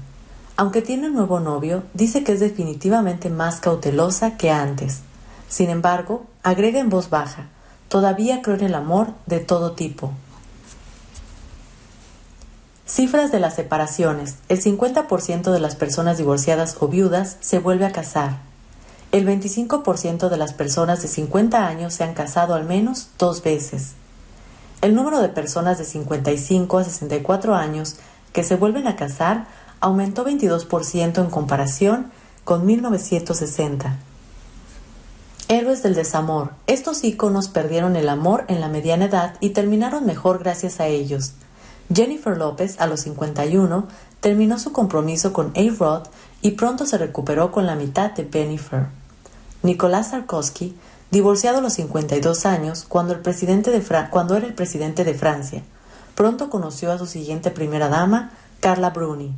Aunque 0.59 0.83
tiene 0.83 1.07
un 1.07 1.15
nuevo 1.15 1.39
novio, 1.39 1.85
dice 1.95 2.25
que 2.25 2.33
es 2.33 2.41
definitivamente 2.41 3.31
más 3.31 3.61
cautelosa 3.61 4.37
que 4.37 4.51
antes. 4.51 5.03
Sin 5.49 5.71
embargo, 5.71 6.27
agrega 6.43 6.81
en 6.81 6.89
voz 6.89 7.11
baja, 7.11 7.47
todavía 7.89 8.43
creo 8.43 8.57
en 8.57 8.65
el 8.65 8.75
amor 8.75 9.13
de 9.27 9.39
todo 9.39 9.73
tipo. 9.77 10.11
Cifras 12.87 13.31
de 13.31 13.39
las 13.39 13.55
separaciones. 13.55 14.39
El 14.49 14.61
50% 14.61 15.53
de 15.53 15.61
las 15.61 15.77
personas 15.77 16.19
divorciadas 16.19 16.77
o 16.81 16.89
viudas 16.89 17.37
se 17.39 17.61
vuelve 17.61 17.87
a 17.87 17.93
casar. 17.93 18.39
El 19.13 19.29
25% 19.29 20.29
de 20.29 20.37
las 20.39 20.55
personas 20.55 21.03
de 21.03 21.07
50 21.07 21.69
años 21.69 21.95
se 21.95 22.03
han 22.03 22.15
casado 22.15 22.55
al 22.55 22.65
menos 22.65 23.11
dos 23.17 23.45
veces. 23.45 23.93
El 24.81 24.97
número 24.97 25.21
de 25.21 25.29
personas 25.29 25.79
de 25.79 25.85
55 25.85 26.79
a 26.79 26.83
64 26.83 27.55
años 27.55 27.95
que 28.33 28.43
se 28.43 28.57
vuelven 28.57 28.89
a 28.89 28.97
casar 28.97 29.47
aumentó 29.81 30.25
22% 30.25 31.19
en 31.19 31.31
comparación 31.31 32.11
con 32.45 32.67
1960. 32.67 33.99
Héroes 35.49 35.83
del 35.83 35.95
desamor. 35.95 36.51
Estos 36.67 37.05
íconos 37.05 37.49
perdieron 37.49 37.97
el 37.97 38.09
amor 38.09 38.45
en 38.49 38.61
la 38.61 38.69
mediana 38.69 39.07
edad 39.07 39.37
y 39.41 39.51
terminaron 39.51 40.05
mejor 40.05 40.41
gracias 40.41 40.79
a 40.81 40.87
ellos. 40.87 41.33
Jennifer 41.93 42.37
López, 42.37 42.79
a 42.81 42.87
los 42.87 43.01
51, 43.01 43.87
terminó 44.21 44.59
su 44.59 44.73
compromiso 44.73 45.33
con 45.33 45.53
A-Rod 45.57 46.07
y 46.43 46.53
pronto 46.53 46.85
se 46.87 46.99
recuperó 46.99 47.51
con 47.51 47.67
la 47.67 47.77
mitad 47.77 48.13
de 48.13 48.25
Bennifer. 48.25 48.87
Nicolás 49.63 50.11
Sarkozy, 50.11 50.77
divorciado 51.11 51.59
a 51.59 51.63
los 51.63 51.73
52 51.75 52.47
años 52.47 52.85
cuando, 52.87 53.19
cuando 54.11 54.37
era 54.37 54.47
el 54.47 54.55
presidente 54.55 55.05
de 55.05 55.15
Francia, 55.15 55.63
pronto 56.15 56.51
conoció 56.51 56.93
a 56.93 56.99
su 56.99 57.07
siguiente 57.07 57.51
primera 57.51 57.89
dama, 57.89 58.33
Carla 58.61 58.91
Bruni. 58.91 59.35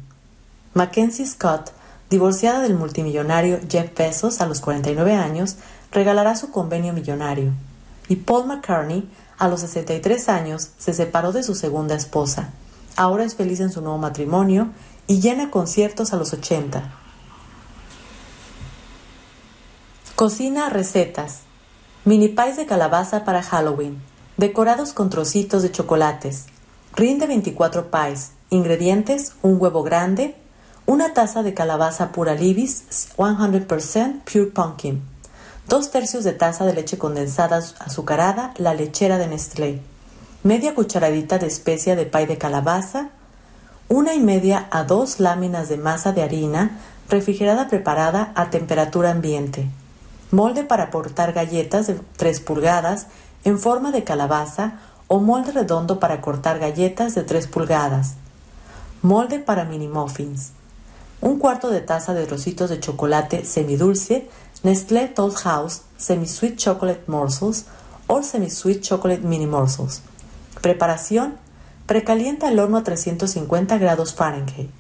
Mackenzie 0.73 1.27
Scott, 1.27 1.73
divorciada 2.11 2.61
del 2.61 2.75
multimillonario 2.75 3.59
Jeff 3.69 3.93
Bezos 3.97 4.41
a 4.41 4.47
los 4.47 4.61
49 4.61 5.15
años, 5.15 5.57
regalará 5.91 6.37
su 6.37 6.53
convenio 6.53 6.93
millonario. 6.93 7.53
Y 8.09 8.17
Paul 8.17 8.47
McCartney, 8.47 9.09
a 9.37 9.49
los 9.49 9.61
63 9.61 10.29
años, 10.29 10.71
se 10.79 10.95
separó 10.95 11.33
de 11.33 11.43
su 11.43 11.57
segunda 11.57 11.97
esposa. 11.97 12.51
Ahora 12.97 13.25
es 13.25 13.35
feliz 13.35 13.59
en 13.59 13.73
su 13.73 13.81
nuevo 13.81 13.99
matrimonio 13.99 14.69
y 15.09 15.21
llena 15.21 15.51
conciertos 15.51 16.13
a 16.13 16.17
los 16.17 16.33
80. 16.33 16.93
Cocina 20.15 20.69
recetas. 20.69 21.41
Mini 22.05 22.29
pies 22.29 22.57
de 22.57 22.67
calabaza 22.67 23.25
para 23.25 23.43
Halloween, 23.43 24.01
decorados 24.37 24.93
con 24.93 25.11
trocitos 25.11 25.63
de 25.63 25.73
chocolates. 25.73 26.47
Rinde 26.95 27.27
24 27.27 27.91
pies. 27.91 28.33
Ingredientes: 28.51 29.35
un 29.43 29.61
huevo 29.61 29.83
grande, 29.83 30.37
una 30.91 31.15
taza 31.15 31.45
de 31.45 31.55
calabaza 31.55 32.11
pura 32.11 32.35
Libis 32.35 32.83
100% 33.17 34.23
Pure 34.25 34.47
Pumpkin, 34.47 35.01
dos 35.69 35.93
tercios 35.93 36.25
de 36.25 36.33
taza 36.33 36.67
de 36.67 36.75
leche 36.75 36.99
condensada 36.99 37.59
azucarada, 37.79 38.53
la 38.57 38.75
lechera 38.75 39.17
de 39.17 39.29
Nestlé, 39.29 39.81
media 40.43 40.75
cucharadita 40.75 41.39
de 41.39 41.47
especia 41.47 41.95
de 41.95 42.07
pay 42.07 42.27
de 42.27 42.39
calabaza, 42.39 43.11
una 43.89 44.15
y 44.15 44.19
media 44.19 44.67
a 44.73 44.83
dos 44.83 45.21
láminas 45.21 45.69
de 45.69 45.77
masa 45.77 46.11
de 46.11 46.25
harina 46.25 46.81
refrigerada 47.09 47.69
preparada 47.69 48.33
a 48.35 48.51
temperatura 48.51 49.13
ambiente, 49.13 49.71
molde 50.33 50.65
para 50.65 50.91
portar 50.91 51.33
galletas 51.33 51.87
de 51.87 52.01
3 52.17 52.41
pulgadas 52.41 53.07
en 53.45 53.61
forma 53.61 53.93
de 53.93 54.03
calabaza 54.03 54.81
o 55.07 55.21
molde 55.21 55.53
redondo 55.53 56.01
para 56.01 56.21
cortar 56.21 56.59
galletas 56.59 57.15
de 57.15 57.23
3 57.23 57.47
pulgadas, 57.47 58.15
molde 59.03 59.39
para 59.39 59.65
mini 59.65 59.87
muffins, 59.87 60.51
un 61.21 61.39
cuarto 61.39 61.71
de 61.71 61.81
taza 61.81 62.15
de 62.15 62.27
rositos 62.27 62.71
de 62.71 62.81
chocolate 62.81 63.45
semidulce, 63.45 64.29
Nestlé 64.63 65.09
Toll 65.09 65.35
House 65.35 65.83
Semi-Sweet 65.97 66.57
Chocolate 66.57 67.05
Morsels 67.07 67.67
o 68.07 68.23
Semi-Sweet 68.23 68.83
Chocolate 68.83 69.23
Mini 69.23 69.47
Morsels. 69.47 70.03
Preparación. 70.61 71.37
Precalienta 71.87 72.49
el 72.49 72.59
horno 72.59 72.79
a 72.79 72.85
350 72.85 73.79
grados 73.79 74.15
Fahrenheit. 74.15 74.71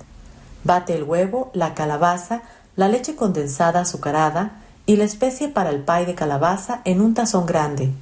Bate 0.65 0.95
el 0.95 1.03
huevo, 1.03 1.51
la 1.55 1.75
calabaza, 1.75 2.43
la 2.77 2.89
leche 2.89 3.17
condensada 3.17 3.81
azucarada, 3.81 4.61
y 4.87 4.97
la 4.97 5.05
especie 5.05 5.49
para 5.49 5.71
el 5.71 5.83
pie 5.83 6.07
de 6.07 6.15
calabaza 6.15 6.81
en 6.85 7.01
un 7.01 7.15
tazón 7.15 7.47
grande. 7.47 7.93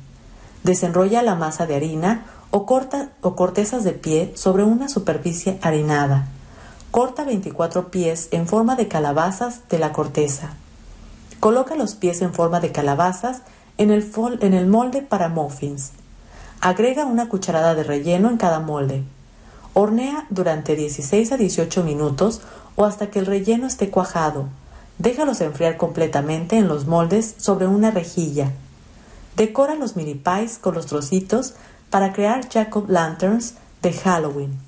Desenrolla 0.63 1.23
la 1.23 1.35
masa 1.35 1.67
de 1.67 1.77
harina 1.77 2.25
o, 2.51 2.67
o 3.21 3.37
cortezas 3.37 3.85
de 3.85 3.93
pie 3.93 4.33
sobre 4.35 4.65
una 4.65 4.89
superficie 4.89 5.59
harinada. 5.61 6.29
Corta 6.99 7.23
24 7.23 7.93
pies 7.93 8.27
en 8.33 8.49
forma 8.49 8.75
de 8.75 8.89
calabazas 8.89 9.61
de 9.69 9.79
la 9.79 9.93
corteza. 9.93 10.55
Coloca 11.39 11.77
los 11.77 11.95
pies 11.95 12.23
en 12.23 12.35
forma 12.35 12.59
de 12.59 12.73
calabazas 12.73 13.43
en 13.77 13.93
el, 13.93 14.67
molde 14.67 15.03
para 15.03 15.29
muffins. 15.29 15.93
Agrega 16.61 17.05
una 17.05 17.29
cucharada 17.29 17.77
de 17.77 17.85
relleno 17.85 18.31
en 18.31 18.37
cada 18.37 18.59
molde. 18.59 19.05
Hornea 19.75 20.27
durante 20.31 20.75
16 20.75 21.31
a 21.31 21.37
18 21.37 21.85
minutos 21.85 22.41
o 22.75 22.85
hasta 22.85 23.11
que 23.11 23.21
el 23.21 23.27
relleno 23.27 23.69
esté 23.69 23.91
cuajado 23.91 24.47
Déjalos 24.99 25.41
enfriar 25.41 25.77
completamente 25.77 26.57
en 26.57 26.67
los 26.67 26.89
moldes 26.89 27.37
sobre 27.39 27.69
una 27.69 27.93
rejilla. 27.93 28.51
Decora 29.37 29.77
los 29.77 29.95
mini 29.95 30.17
pies 30.17 30.59
con 30.59 30.75
los 30.75 30.87
trocitos 30.87 31.55
para 31.91 32.13
crear 32.13 32.49
jack 32.49 32.75
lanterns 32.89 33.55
de 33.83 33.93
Halloween. 33.93 34.68